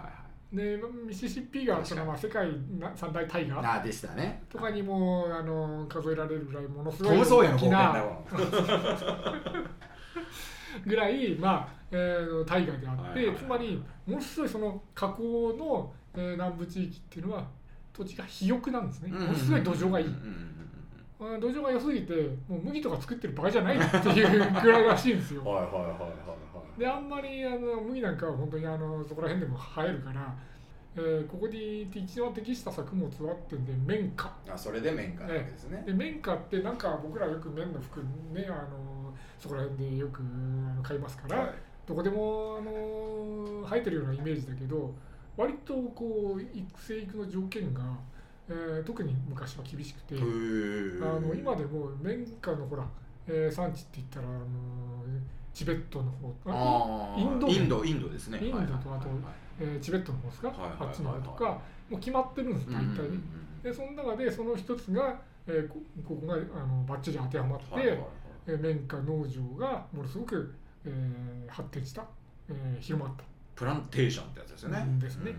[0.55, 2.47] でミシシッピ川っていうのはまあ世界
[2.79, 4.41] な三大大河あーでしたね。
[4.49, 7.95] とかにもあの数えられるぐらいものすごい大きな
[10.85, 17.45] ぐらい、まあえー、大河であって、はいはいはいつまりものすごいその河口の、えー南部地域っていうのは
[17.93, 20.51] 土地が肥沃なんですね、ものすごい土壌がいい、うん
[21.17, 22.13] 土壌が良すぎて
[22.47, 25.45] もう麦とか作ってる場合じゃないっていうぐらいらしいんですよ。
[25.45, 26.44] はいはいはいはいはい
[26.77, 30.35] であんまりあの麦なんかは本当にあのそこら辺でも生えるから、
[30.97, 34.31] えーここに一番適した作物はってんで綿花。
[34.53, 38.01] あそれで綿花なわけですね、で綿花ってなんか僕らよく綿の服
[38.33, 40.21] ねあのそこら辺でよく
[40.83, 41.49] 買いますから、はい。
[41.85, 44.93] どこでもあの生えてるようなイメージだけど
[45.37, 47.81] 割とこう育成育の条件が、
[48.49, 50.19] えー特に昔は厳しくて、あ
[51.19, 52.85] の今でも綿花のほら、
[53.27, 54.45] えー産地って言ったらあの
[55.55, 57.47] チベットの方インド。
[57.47, 58.39] インドインドですね。
[58.43, 58.99] インドとはいはいあとはい。
[59.61, 60.87] えーチベットの方ですか、はいはいはいはい。
[60.89, 61.45] あっちの方とか
[61.89, 62.83] もう決まってるんです大体ね。
[62.83, 63.61] うんうんうん。
[63.63, 65.15] でその中でその一つが、
[65.47, 68.07] えーこここがあのバッチリ当てはまって、はいはいはい。
[68.47, 70.53] えー綿花農場がものすごく、
[70.85, 72.05] えー発展した、
[72.49, 73.23] えー広まった。
[73.55, 75.31] プランテーションってやつですよね、うんですね。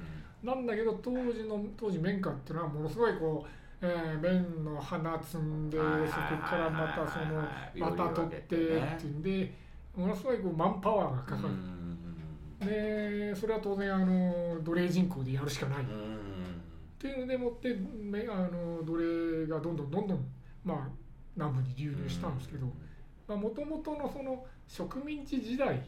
[0.42, 3.48] なんだけど当時の当時綿花っていうのはものすごいこう、
[3.82, 5.90] えー綿の花摘んでそこ
[6.48, 7.78] からまたそのはい。
[7.78, 9.65] また取ってっていうんで
[9.96, 11.48] ものすごいこうマンパワーがかか
[12.60, 15.84] る、でそれは当然あの奴隷人口でやるしかない、っ
[16.98, 20.24] ていうのでもってめあの奴隷がどんどんどんどん、
[20.64, 20.78] まあ、
[21.34, 22.66] 南部に流入したんですけど
[23.36, 25.82] もともとのその植民地時代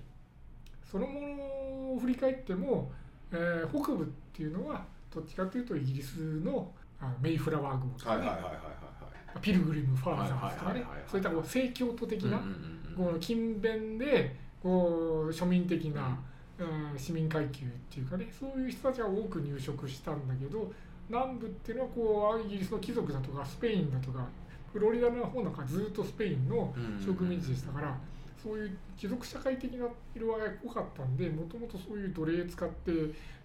[0.91, 2.91] そのものを振り返っても、
[3.31, 8.19] えー北部っていうのはどっちかというとイギリスのあメイフラワー号とか
[9.43, 10.85] ピルグリム・ファーザーズとかね。
[11.07, 16.19] そういったこう正教徒的な、うんうんうんこの勤勉でこう庶民的な、
[16.59, 20.73] うん市民階級っていうかねそういう人たちが多く入植したんだけど
[21.09, 24.27] 南部っていうのはこうイギリスの貴族だとかスペインだとか
[24.73, 27.97] フロリダの方なんかずっとスペインの植民地でしたから、
[28.43, 32.93] そういう貴族社会的な色合いが濃かったんでもともとそういう奴隷使って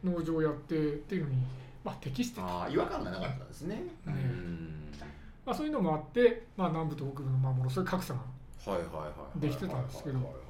[0.03, 1.37] 農場やってっていうのに、
[1.83, 3.75] まあ、適してた、違和感がなかったんですね。
[3.75, 3.83] ね。
[4.07, 4.89] うん。
[5.45, 8.19] まあ、そういうのもあって、まあ、南部と北部のまあものすごい格差が
[9.35, 10.15] できてたんですけど。
[10.17, 10.43] はいはいはい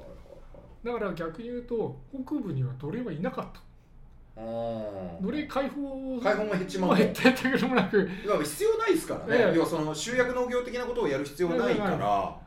[0.84, 4.42] だから逆に言うと北部には奴隷はいなかった。
[4.42, 7.32] はい奴隷解放解放も減っちまうも減った。
[7.32, 8.10] けどもなく
[8.44, 12.38] 必要ないですからね、ええ要はその集約農業的なことをやる必要ないから、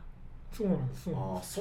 [0.53, 1.09] そうなんですそ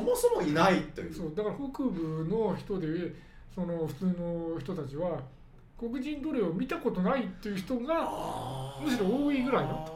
[0.03, 1.13] もそもいないという。
[1.13, 3.15] すそうだから北部の人で
[3.55, 5.19] その普通の人たちは
[5.79, 9.93] 黒人奴隷を見たことないっていう人がむしろ多いぐらいだった。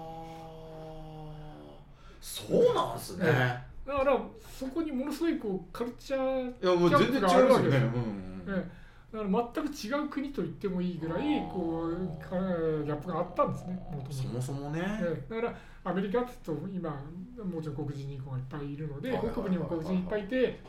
[2.23, 4.20] そうなんですね、えだから
[4.57, 15.35] そこにものすごいこうカルチャー、いやもう全然違いますよね、うんうんええだから全く違う国と言ってもいいぐらいこうかギャップがあったんですねもともとそもそもね、ええ。
[15.35, 16.90] だからアメリカってと今
[17.42, 20.61] もちろん黒人人口がいっぱいいるので北部にも黒人いっぱいいて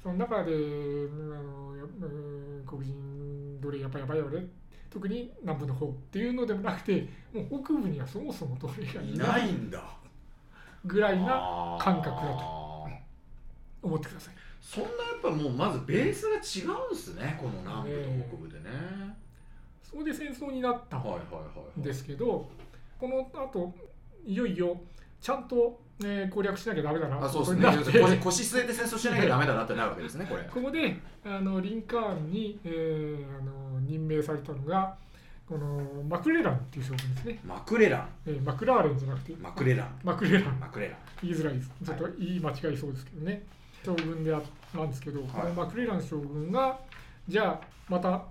[0.00, 4.46] その中でうんあの黒人奴隷やっぱやばいよね。
[4.88, 9.82] 特に南部の方っていうのでもなくてもう北部にはそもそも奴隷がいいなないいんだ。
[10.84, 12.67] ぐらいな感覚だと
[13.82, 14.34] 思ってください。
[14.60, 19.16] そんなやっぱもうまずベースが違うんですねこの南部と北部でね、
[19.82, 21.18] それで戦争になったんはいはい
[21.58, 22.48] はいですけど
[22.98, 23.72] この後
[24.26, 24.78] いよいよ
[25.20, 28.00] ちゃんと、えー攻略しなきゃダメだなあそうですね。
[28.00, 30.42] 腰腰据えて戦争しなきゃダメだなってなるわけですねこれ。
[30.52, 34.96] ここであのリンカーンに、えーあの任命されたのが
[35.48, 38.08] このマクレランっていう将軍ですね、マクレラン。
[38.26, 39.34] えーマクラーレンじゃなくて。
[39.40, 40.00] マクレラン。
[40.04, 40.60] マクレラン。
[40.60, 40.96] マクレラン。
[41.22, 41.70] 言いづらいです。
[41.84, 43.44] ちょっと言い間違いそうですけどね、
[43.84, 44.40] 将軍であ
[44.74, 46.78] なんですけど、このマクレラン将軍が
[47.26, 48.22] じゃあまた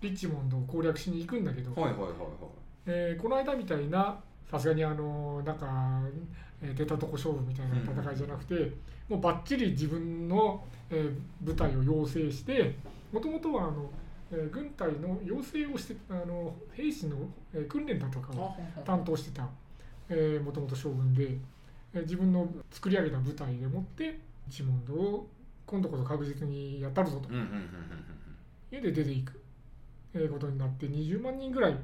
[0.00, 2.18] リッチモンドを攻略しに行くんだけど、はいはいはいはい。
[2.86, 4.18] えーこの間みたいな
[4.50, 6.00] さすがにあのなんか、
[6.62, 8.72] えー出たとこ勝負みたいな戦いじゃなくて、
[9.08, 12.74] もうばっちり自分の、えー部隊を養成して
[13.12, 13.90] もともとはあの、
[14.32, 17.16] えー軍隊の養成をしてあの兵士の、
[17.52, 21.36] えー訓練だとかを担当してたもともと将軍で、
[21.94, 25.28] えー自分の作り上げた部隊でもって一門堂を
[25.66, 27.28] 今度こそ確実にやったるぞと。
[27.28, 27.60] うんうんうんうん
[28.72, 29.40] いうで出ていく、
[30.14, 31.76] えーことになって20万人ぐらい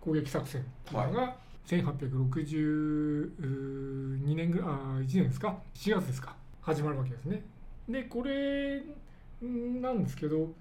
[0.00, 6.34] 攻撃作戦というのが1862年ぐらいあ1年ですか？4月ですか？
[6.60, 7.42] 始まるわけですね。
[7.88, 8.82] でこれ
[9.44, 10.52] んなんですけど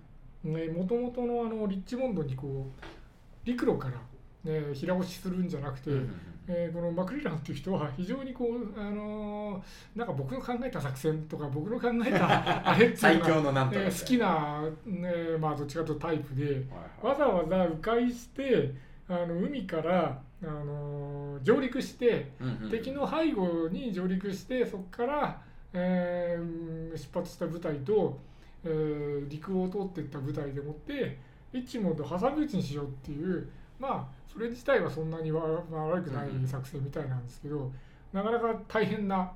[0.44, 5.90] もともとのあのリッチモンドにこう陸路から、ね、平押しするんじゃなくて、
[6.48, 16.60] えーこのマクリランっていう人は非常にこう、あのーなんか僕の考えた作戦とか僕の考えた あれっていう最のがえー好きな、ねまあ、どっちかというとタイプではいは
[17.04, 17.08] い。
[17.08, 18.74] わざわざ迂回して
[19.08, 22.70] あの海から、あのー上陸してうんうんうん。
[22.72, 25.42] 敵の背後に上陸してそこから、
[25.74, 28.18] えー出発した部隊と、
[28.64, 31.18] えー陸を通っていった部隊でもって
[31.54, 33.48] リッチモンドを挟み撃ちにしようっていう
[33.80, 37.72] まあそれ自体はそんなにわ悪くない作戦みたいなんですけど
[38.14, 39.32] なかなか大変な、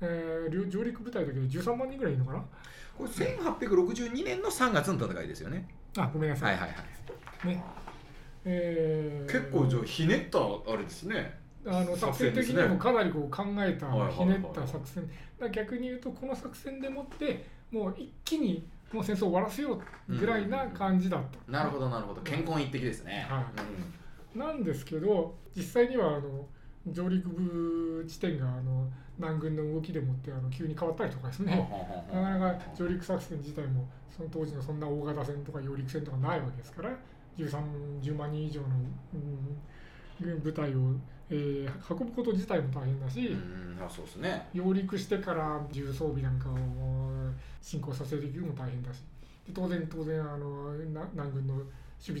[0.00, 2.44] えー、上陸部隊だけで13万人ぐらいいるのかな？
[2.96, 5.68] これ1862年の3月の戦いですよね。
[5.96, 6.74] あごめんなさい、はいはいは
[7.44, 7.48] い。
[7.48, 7.64] ね。
[8.44, 11.38] えー結構じゃあひねったあれですね。
[11.66, 15.10] あの作戦的にもかなりこう考えた、ひねった作戦。
[15.50, 22.20] 逆に言うとこの作戦でもってもう一気にもう戦争を終わらせようぐらいな感じだった、なるほどなるほど。
[22.22, 23.44] 健康一滴ですね、は
[24.34, 26.46] なんですけど実際にはあの
[26.88, 31.68] 上陸部地点があの南軍の動きでもってあの急に変わったりとかですうんね
[32.12, 36.90] なかなか上陸作戦自体もその当時のそんな大型戦とか揚陸戦とかないわけですから
[37.38, 38.68] 1310万人以上の、
[39.14, 39.58] うん、
[40.20, 40.94] 軍部隊を、
[41.30, 44.48] えー運ぶこと自体も大変だし、うんあそうですね。
[44.52, 46.54] 揚陸してから重装備なんかを
[47.60, 49.02] 進行させていくのも大変だし。
[49.46, 51.66] で当然当然あのな南軍の守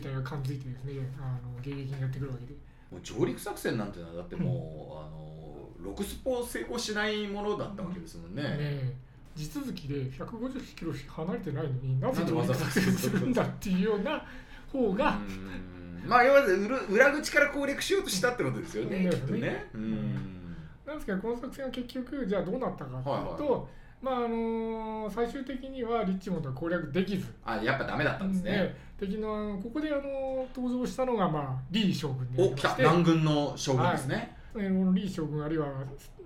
[0.00, 2.54] 隊が感づいてですねあの迎撃にやってくるわけで。
[2.90, 8.92] もう上陸作戦なんてのはだってもう、あのロクスポ成功しないものだったわけですもんね、ね
[9.34, 14.24] 地続きで150キロ離れてないのになぜ上陸作戦するんだっていうような
[14.72, 19.10] 方がうんまあ要は裏裏口から攻略しようとしたってことですよね、うん。
[19.10, 19.40] きっとね。
[19.40, 19.66] ね。
[19.74, 20.56] うん。
[20.86, 23.62] なんですけどこの作戦は結局じゃあどうなったかというと、はい
[24.02, 27.32] まああの最終的にはリッチモンドは攻略できず。
[27.42, 32.76] あやっぱダメだったんですね、で敵のここであの登場したのが、まあ、リー将軍でお来た。
[32.76, 35.68] 南軍の将軍ですね、えーこのリー将軍あるいは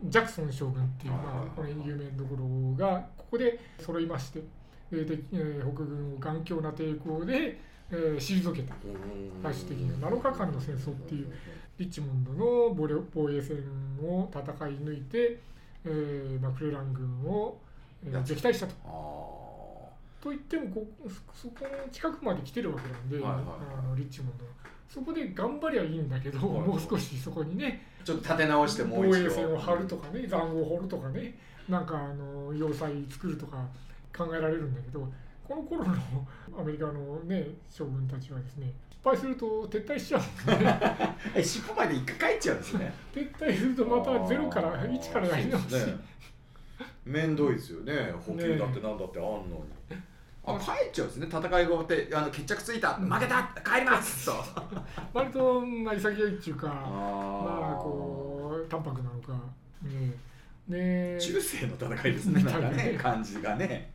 [0.04, 4.42] ジャクソン将軍っていう、はいはいはいまあ、これ有名なところがここで揃いまして、
[4.90, 8.74] えー敵えー北軍を頑強な抵抗で、えー退けた。
[8.74, 9.42] うん。
[9.42, 11.32] 最終的には7日間の戦争っていう
[11.78, 13.56] リッチモンドの防衛戦
[14.02, 15.40] を戦い抜いて、
[15.84, 17.58] えーマクレラン軍を、
[18.06, 18.74] えー撃退したと。
[18.84, 20.86] あといってもこ
[21.34, 23.34] そそこの近くまで来てるわけなんで、はいはい。
[23.36, 23.44] はい
[23.78, 24.50] あのリッチモンドは
[24.88, 26.68] そこで頑張りゃいいんだけど、はいはい。
[26.68, 33.64] もう少しそこにねーちょっと立て直しても防う一度衛線を張るとかね塹壕を掘るとかねなんかあの要塞作るとか
[34.16, 35.06] 考えられるんだけど
[35.48, 35.94] この頃の
[36.60, 42.92] アメリカのね将軍たちはですね失敗すると撤退しちゃうんでえ尻尾まで一回帰っちゃうんですね。
[43.14, 45.96] 撤退するとまたゼロからあー1からやり直し、そうですね
[47.06, 48.12] 面倒いですよね。
[48.26, 49.98] 補給だってなんだってあんのに、
[50.44, 51.26] あ帰っちゃうんですね。
[51.30, 52.94] 戦いが終わってあの決着ついた。
[52.94, 54.26] 負けた帰ります。
[54.26, 54.32] と
[55.14, 59.32] 割とまあ潔いっていうかまああこう淡白なのか、
[59.82, 60.12] ね、
[60.68, 62.42] で中世の戦いですね。
[62.42, 62.98] なんかみたいね ね。
[62.98, 63.92] 感じがね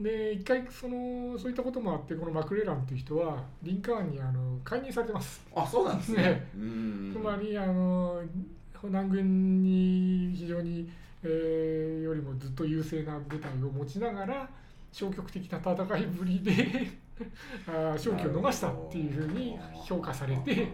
[0.00, 5.40] で一回そのそういったこともあってこのマクレランっていう人はリンカーンにあの解任されてます。
[5.54, 6.22] ああそうなんですね。
[6.22, 6.50] ね。
[6.56, 7.12] うん。
[7.12, 8.20] つまりあの
[8.82, 10.90] 南軍に非常に、
[11.22, 14.48] えーよりもずっと優勢な部隊を持ちながら
[14.92, 16.52] 消極的な戦いぶりで
[17.66, 20.72] あー勝機を逃したっていうふうに評価されて。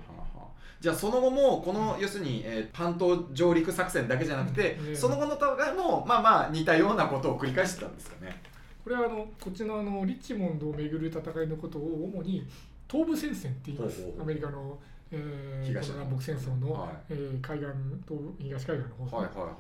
[0.81, 8.41] じゃあその後もこの要するに、えー半島上陸作戦だけじゃなくて、うんその後の戦いもまあまあ似たようなことを繰り返してたんですかね。
[8.83, 12.47] これはあのこっちのあのリッチモンドをめぐる戦いのことを主に
[12.91, 14.79] 東部戦線って言いますアメリカの、
[15.13, 16.91] えー東南北戦争の、はい。
[17.11, 17.67] えー海岸
[18.09, 19.51] 東部東海岸の方、はいはいはいは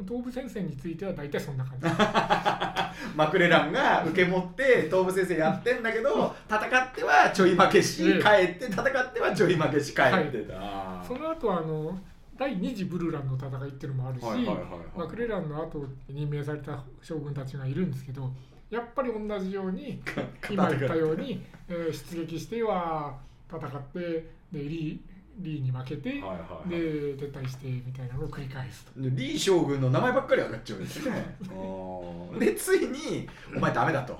[0.00, 0.04] い。
[0.08, 1.86] 東部戦線については大体そんな感じ。
[3.16, 10.42] マクレランが受け持って東部先生やってんだけど戦ってはちょい負けしええ帰って戦ってはちょい負けし帰って。
[10.42, 11.06] た、あー。
[11.06, 11.98] その後はあの
[12.38, 14.98] 第二次ブルランの戦いっていうのもあるし、はいはいはいはい。
[14.98, 18.30] マクレランの後任命された将軍たちがいるんですけど
[18.70, 20.02] やっぱり同じように
[20.50, 23.16] 今言ったように、えー出撃しては
[23.50, 26.70] 戦ってでリーリーに負けて、はいはいはい。
[26.70, 26.76] で
[27.16, 28.92] 撤退してみたいなのを繰り返すと。
[28.96, 31.36] リー将軍の名前ばっかり上がっちゃうんですね。
[32.40, 34.18] でついに「お前ダメだ」と。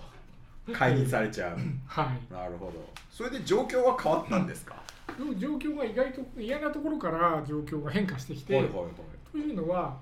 [0.72, 1.58] 解任されちゃう。
[1.86, 2.32] はい。
[2.32, 2.72] なるほど。
[3.08, 4.82] それで状況は変わったんですか、
[5.16, 8.86] でも状況が意外と嫌なところから状況が変化してきて、はいはいはい。
[9.30, 9.96] というのは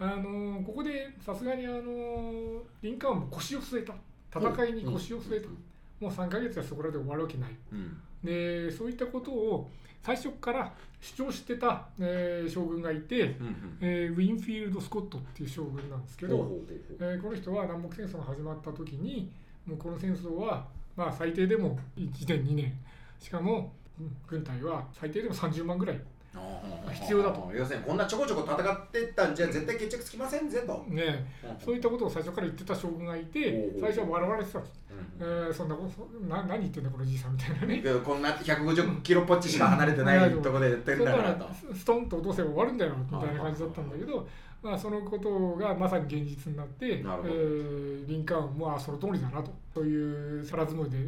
[0.00, 3.94] あのここでさすがにあのリンカーンも腰を据えた。
[4.30, 5.48] 戦いに腰を据えた、
[6.00, 7.50] もう3ヶ月はそこらで終わるわけない。
[7.72, 9.70] うんでそういったことを
[10.02, 13.78] 最初から主張してた、えー将軍がいて、うんうん。
[13.80, 16.36] えーウィンフィールド・スコットっていう将軍なんですけど、
[17.00, 19.30] えーこの人は南北戦争が始まった時に
[19.66, 22.72] もうこの戦争はまあ最低でも1年2年。
[23.20, 26.00] しかもうん軍隊は最低でも30万ぐらい
[26.92, 27.50] 必要だと。
[27.54, 31.26] 要するにこんなちょこちょこ戦ってったんじゃ絶対決着つきませんぜと、ね
[31.64, 34.58] そういったことを最初から言ってた将軍がいて最初は笑われてた。
[34.58, 34.62] ん。
[34.62, 34.72] です、
[35.20, 37.82] えうんーそんなことそな何言ってんだこのじいさんみたいなね。
[38.04, 44.26] こんな150キロポッチしか離れてないところでやってるんだからストンと落とせば終わるんだよみたいな感じだったんだけど、
[44.62, 50.98] まあ、そのことがまさに現実になってリンカーンもあその通りだなとそういうさらずもりで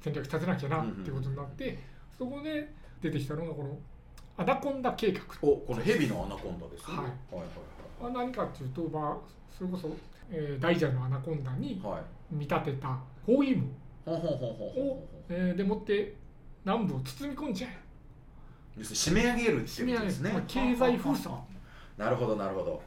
[0.00, 1.78] 戦略立てなきゃなっていうことになって、
[2.16, 3.76] そこで出てきたのがこの
[4.36, 5.20] アナコンダ計画。
[5.42, 6.96] おこのヘビのアナコンダですね。
[6.96, 7.06] はい。
[7.36, 7.46] はい
[8.02, 9.16] まあ、何かっていうと、まあ、
[9.56, 9.88] それこそ、
[10.30, 11.92] えー、大蛇のアナコンダにはい。
[11.94, 13.68] はい見立てた包囲網、
[14.04, 16.14] ほんほんほんほんほんほんえーでもって
[16.64, 17.78] 南部を包み込んじゃえ。
[18.78, 20.44] 要するに締め上げるっていうことですね。
[20.48, 21.34] 経済封鎖。
[21.96, 22.82] なるほどなるほど。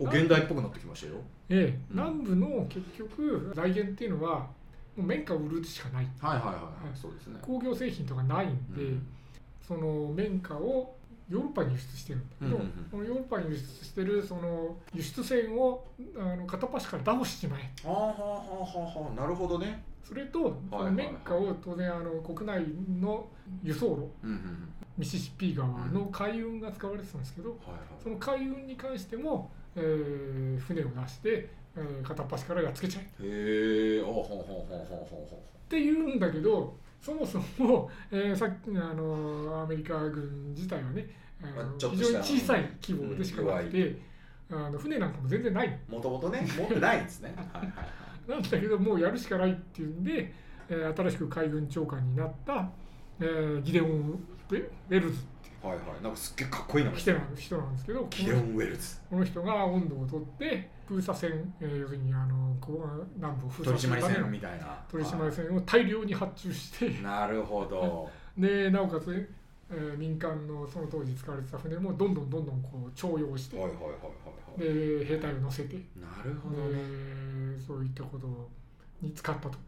[0.00, 1.14] お現代っぽくなってきましたよ。
[1.50, 1.96] ええうん。
[1.96, 4.48] 南部の結局財源っていうのはも
[4.96, 6.08] う綿花を売るしかない。
[6.18, 6.98] はいはいはい、はい。
[6.98, 7.38] そうですね。
[7.42, 9.06] 工業製品とかないんで、うん
[9.68, 10.96] その綿花を
[11.28, 12.56] ヨーロッパに輸出してるんだけど、
[12.90, 15.84] このヨーロッパに輸出してるその輸出船を
[16.18, 17.70] あの片っ端から倒してしまえ。
[17.86, 19.84] はあはあはあはあはあなるほどね。
[20.02, 22.64] それとその綿花を当然あの国内
[22.98, 23.28] の
[23.62, 24.68] 輸送路うんうんうん。
[24.96, 27.56] ミシシッピ川の海運が使われてたんですけど、
[28.02, 33.04] その海運に関しても、えー船を出して、えー片っ端からやっつけちゃえ。
[33.22, 41.08] へえほうほうほうほうほって言うんだけどそもそも、 えーさっきのあのアメリカ軍自体はね
[41.42, 43.96] あの非常に小さい規模でしかなくて、
[44.50, 47.34] あの船なんかも全然ないうもともとね持ってないんですね。
[48.26, 50.32] なんだけどもうやるしかないっていうんで、
[50.68, 52.70] えー新しく海軍長官になった、
[53.20, 54.20] えーギデオン・
[54.50, 55.22] ウェルズ
[55.62, 56.02] はいはい。
[56.02, 56.90] なんかすっげえかっこいいな。
[56.90, 57.48] ん人なんです
[57.86, 58.96] けどレオン・ウェルズ。
[58.96, 67.02] のこの人が温度を取って封鎖線、えー要するにあのこう南部を封取鎖するた取締船を大量に発注して。
[67.02, 68.10] なるほど。
[68.38, 69.28] でなおかつ、
[69.70, 73.92] えー民間のその当時使われてた船もどんどんどんどんこう徴用して、はいはいはいはい
[74.62, 74.98] はい。
[74.98, 76.78] で兵隊を乗せてでなるほどね。
[77.58, 78.48] そういったこと
[79.02, 79.58] に使ったと。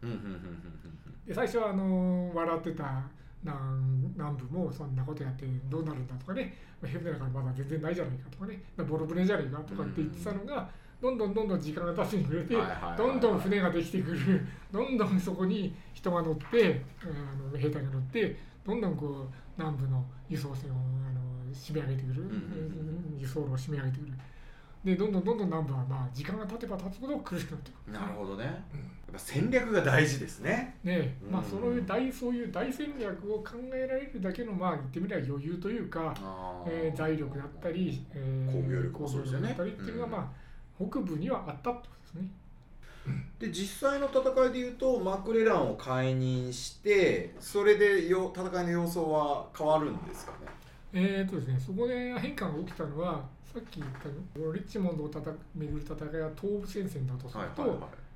[1.27, 3.03] で最初はあの笑ってた
[3.43, 6.53] 南南部もそんなことやってどうなるんだとかね。
[6.83, 8.61] ヘブだからまだ全然ないじゃないかとかね。
[8.77, 10.69] ボロ船じゃないかとかって言ってたのが、
[11.01, 12.55] どんどんどんどん時間が経つにつれて、
[12.97, 14.41] どんどん船ができてくる。
[14.71, 20.77] どんどんそこに人が乗ってあの兵隊が乗ってどんどんこう南部の輸送船をあ
[21.11, 21.21] の
[21.53, 24.13] 締め上げてくる、んうん輸送路を締め上げてくる。
[24.83, 27.79] でどんどんどんどん南部はまあ時間が経てば経つほど苦しくなってくる。
[27.87, 28.45] うんなるほどね。
[28.45, 28.51] や
[29.11, 30.77] っぱ戦略が大事ですね。
[30.83, 39.49] ねまあ、うんその大そういう大戦略を考えられるだけの、まあ、言ってみれば余裕というか、あえー財力だったり、えー工業力もそうですよね。
[39.49, 42.31] だったりっていうのが、まあ、北部にはあったってことですね。
[43.39, 50.37] で実際の戦いでいうとマクレランを解任してそれでよ戦いの様相は変わるんですかね？
[50.93, 57.71] えーとですね、そこで変化が起きたのはさっき言ったリッチモンドをたた巡る戦いは東部戦線だとすると、はい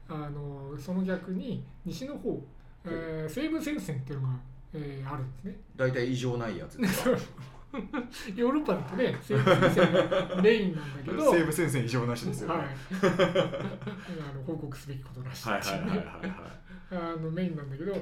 [0.08, 2.40] あのその逆に西の方、
[2.86, 4.34] えー西部戦線っていうのが、
[4.74, 5.58] えーあるんですね。
[5.76, 7.10] 大体異常ないやつですか？
[8.36, 11.32] ヨーロッパだとね西部戦線がメインなんだけど。
[11.46, 12.36] 部戦線異常なしはい、
[13.04, 16.06] あの報告すべきことらしいね。
[16.92, 17.94] あのメインなんだけど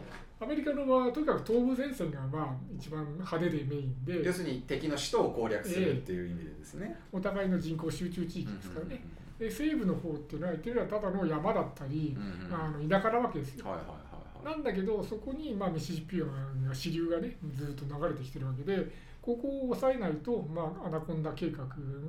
[0.42, 4.24] アメリカの場合はとにかく東部戦線がまあ一番派手でメインで。
[4.26, 9.02] 要するに敵の首都を攻略するっていう意味でですね、お互いの人口集中地域ですからね、で
[9.40, 12.54] 西部の方っていうのは言ってみればただの山だったりう、んうん。
[12.54, 14.56] あの田舎なわけですよ、はいはいはいはい。
[14.56, 16.30] なんだけどそこに、まあ、ミシシッピ川
[16.68, 21.64] が支流がねずっと流れてきてるわけでここを抑えないと、まあ、アナコンダ計画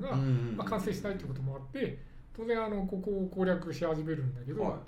[0.07, 0.17] が、
[0.57, 1.99] まあ、完成しないということもあって
[2.37, 4.79] 当然あのここを攻略し始めるんだけど、は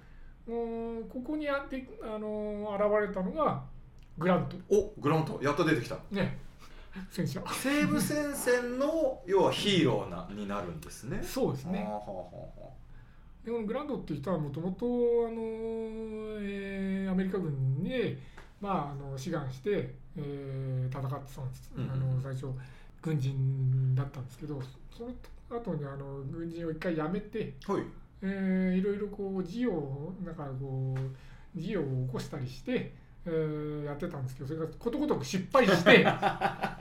[0.48, 3.62] もうここにやってあの現れたのが
[4.18, 4.56] グラント。
[4.56, 5.38] い、おグラント。
[5.42, 5.96] やっと出てきた。
[6.10, 6.38] ね
[7.10, 11.22] 戦車西部戦線の要はヒーローなになるんですね。
[11.22, 11.86] そうですね。
[13.44, 14.88] でこのグラントっていう人はもともとあ
[15.30, 15.36] の、
[16.40, 18.18] えーアメリカ軍に、
[18.60, 22.46] まあ、あの志願して、えー戦ってたんです、うんうんあの最初
[23.00, 27.82] 軍人だったんですけどその後にあの軍人を一回辞めて、はい。
[28.22, 32.92] えーいろいろこう事業をなんかこう事業を起こしたりして、
[33.24, 36.04] えーやってたんですけどそれがことごとく失敗して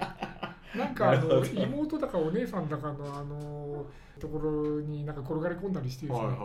[0.78, 3.86] なんかあの妹だかお姉さんだかのあの
[4.20, 6.38] ところになんか転がり込んだりしてですね、はい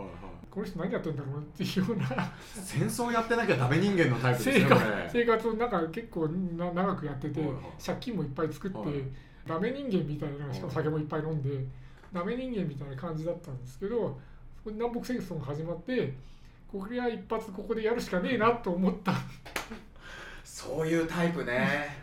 [0.51, 2.33] この人何やってんだろうなっていうような。
[2.53, 7.63] 戦争やってなきゃダメ人間のタイプです生活ね生活をなんか結構な長くやっててはいはい。
[7.81, 8.89] 借金もいっぱい作ってはい。
[9.47, 11.65] ダメ人間みたいなしかもはい酒もいっぱい飲んで
[12.11, 14.19] ダメ人間みたいな感じだったんですけど
[14.57, 16.13] そこで南北戦争が始まって
[16.69, 19.13] これは一発ここでやるしかねえなと思った。
[20.43, 22.00] そういうタイプね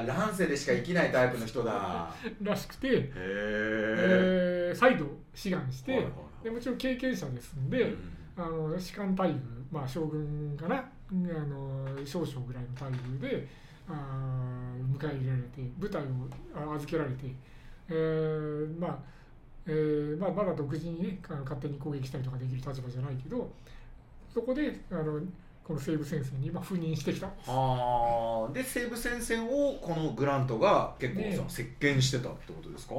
[0.00, 2.14] 乱世でしか生きないタイプの人だ。
[2.42, 6.12] らしくて、へええー再度志願して、はいはい
[6.42, 7.94] でもちろん経験者ですんで、
[8.36, 9.38] あの士官待遇、
[9.70, 13.46] まあ、将軍かなあの少将ぐらいの待遇で
[13.88, 16.06] あー迎え入れられて部隊を
[16.54, 17.26] あ預けられて、
[17.88, 18.98] えーまあ
[19.66, 23.48] えーまあ、まだ独自にね勝手に攻撃したりとかできる立場じゃないけど
[24.32, 25.20] そこであの
[25.64, 27.28] この西部戦線に今赴任してきた。
[27.28, 32.94] んですあで西部戦線をこのグラントが結構その席巻してたってことですか、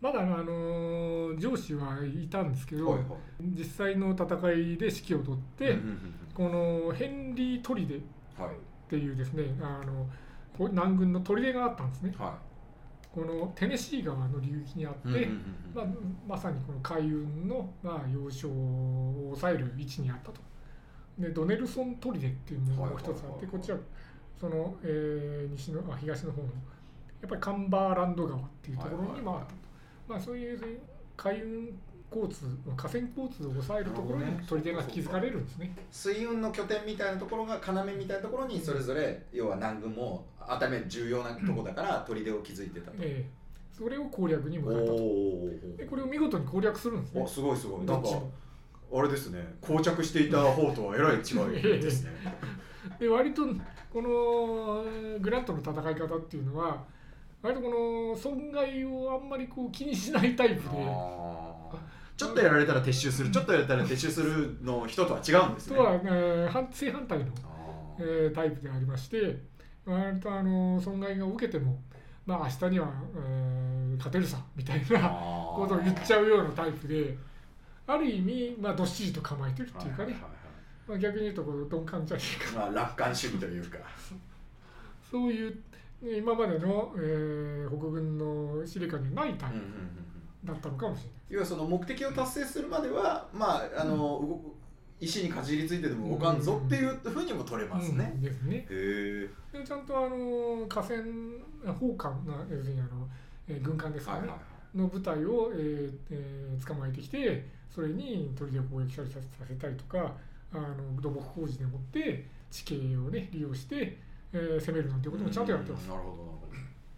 [0.00, 3.08] まだあの上司はいたんですけど、はいはい。
[3.56, 5.76] 実際の戦いで指揮を取って、
[6.34, 8.00] このヘンリー砦っ
[8.38, 8.56] はい。
[8.88, 10.06] ていうですねあの
[10.56, 12.14] こう南軍の砦があったんですね。
[12.18, 12.38] は
[13.14, 15.40] このテネシー川の流域にあって、うん。
[15.74, 15.86] まあ、
[16.28, 20.40] まさにこの海運の、まあ、要衝を抑える位置にあったと。
[21.18, 23.46] でドネルソン砦っていうものが一つあって、はいはいはいはい。
[23.50, 23.78] こっちは
[24.40, 26.48] その、えー西のあ東の方の
[27.20, 29.54] やっぱりカンバーランド川っていうところにまああったと、
[30.08, 30.80] まあ、そういう
[31.16, 31.68] 海運
[32.14, 32.44] 交通
[32.76, 35.74] 河川交通を抑えるところに砦が築かれるんですね。
[35.90, 43.38] 水運の拠点みたいなところが要みたいなところにそれぞれ要は南軍も頭重要なところだから砦を築いてたと、えー
[43.78, 44.94] それを攻略に向おかったと。
[44.96, 47.22] おでこれを見事に攻略するんですね。
[47.22, 47.28] お。
[47.28, 47.86] すごいすごい。
[47.86, 48.08] なんか
[48.92, 49.56] あれですね。
[49.62, 52.10] 膠着していた方とはえらい違いですね。
[52.98, 53.42] で割と
[53.92, 54.84] この
[55.20, 56.82] グラントの戦い方っていうのは
[57.42, 60.68] 割とこの損害をあんまりこう気にしないタイプで。
[62.16, 65.76] ちょっとやられたら撤収するちょっとやられたら撤収するの人とは違うんですね。
[65.76, 69.40] とは、えー反正反対の、あえーータイプでありまして
[69.86, 71.80] 割とあの損害が受けても
[72.26, 77.16] まあ明日には、えー勝てるさみたいなことを言っちゃうようなタイプで
[77.88, 80.14] ある意味、まあ、どっしりと構えてるっていうかね、
[80.86, 82.60] まあ、逆に言うとこう鈍感じゃねえか。
[82.60, 83.78] はいまあ楽観主義というか。
[85.10, 85.50] そういう
[86.02, 89.72] ね今までの、えー北軍の司令官にはないタイうんうんうんうん。
[90.46, 91.12] プだったのかもしれない。
[91.30, 94.54] 要はその目的を達成するまではまああの、動く
[95.00, 98.12] 石にかじりついてでも動かんぞっていうふうにも取れますね。
[98.14, 98.18] う。
[98.18, 98.66] んですね。
[98.68, 99.28] で
[99.64, 101.00] ちゃんとあの河川
[101.74, 103.08] 砲艦な要するにあの、
[103.48, 104.34] えー軍艦ですかね、はいは
[104.74, 104.78] い。
[104.78, 110.12] の部隊を、えーえー捕まえてきてそれに砦を攻撃させさせたりとか
[110.52, 113.98] あの土木工事でもって地形をね利用して、
[114.32, 115.90] えー攻めるなんていうこともちゃんとやってますうん。
[115.90, 116.48] なるほどなるほど。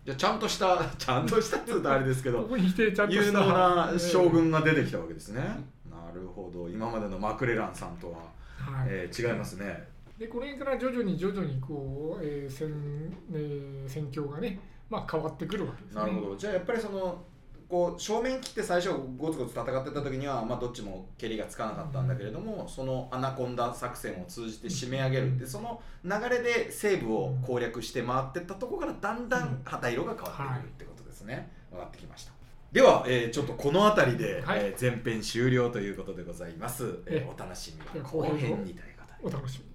[0.04, 5.40] じゃあちゃんとした ちゃんとしたって言うとあれですけど ここに否定ちゃんとした有能な 将え軍が出てきたわけですね。
[5.90, 9.88] なるほど今までのマクレランさんとは、ーはいえー違いますね。
[10.18, 12.68] でこの辺から徐々に徐々にこう、えー戦
[13.32, 14.58] えー戦況がね、
[14.88, 16.00] まあ、変わってくるわけですね。
[16.02, 17.22] なるほどじゃあやっぱりその
[17.70, 32.32] こう正面切って最初ゴツゴツ戦ってた時には、まあ、どっちもケリがつかなかったんだけれども、そのアナコンダ作戦を通じて締め上げるってその流れで西部を攻略して回ってったところからだんだん旗色が変わってくるってことですね、分かってきました。
[32.72, 34.60] では、えーちょっとこの辺りで、はい。
[34.60, 39.36] えー前編終了ということでございます、えーえお楽しみでは後編にということで。
[39.36, 39.69] お楽しみ